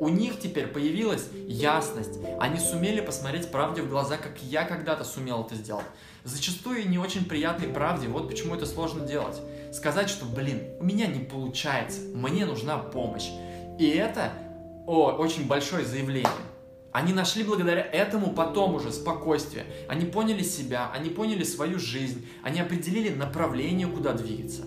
У 0.00 0.08
них 0.08 0.40
теперь 0.40 0.66
появилась 0.66 1.28
ясность. 1.46 2.18
Они 2.40 2.58
сумели 2.58 3.00
посмотреть 3.00 3.50
правде 3.50 3.82
в 3.82 3.88
глаза, 3.88 4.16
как 4.16 4.42
я 4.42 4.64
когда-то 4.64 5.04
сумел 5.04 5.44
это 5.44 5.54
сделать. 5.54 5.86
Зачастую 6.24 6.88
не 6.88 6.98
очень 6.98 7.26
приятной 7.26 7.68
правде, 7.68 8.08
вот 8.08 8.28
почему 8.28 8.54
это 8.54 8.66
сложно 8.66 9.06
делать. 9.06 9.40
Сказать, 9.74 10.08
что, 10.08 10.24
блин, 10.24 10.60
у 10.78 10.84
меня 10.84 11.08
не 11.08 11.18
получается, 11.18 12.00
мне 12.14 12.46
нужна 12.46 12.78
помощь. 12.78 13.30
И 13.76 13.88
это 13.88 14.30
о, 14.86 15.10
очень 15.10 15.48
большое 15.48 15.84
заявление. 15.84 16.30
Они 16.92 17.12
нашли 17.12 17.42
благодаря 17.42 17.82
этому 17.82 18.34
потом 18.34 18.76
уже 18.76 18.92
спокойствие. 18.92 19.66
Они 19.88 20.06
поняли 20.06 20.44
себя, 20.44 20.92
они 20.94 21.10
поняли 21.10 21.42
свою 21.42 21.80
жизнь, 21.80 22.24
они 22.44 22.60
определили 22.60 23.08
направление, 23.08 23.88
куда 23.88 24.12
двигаться. 24.12 24.62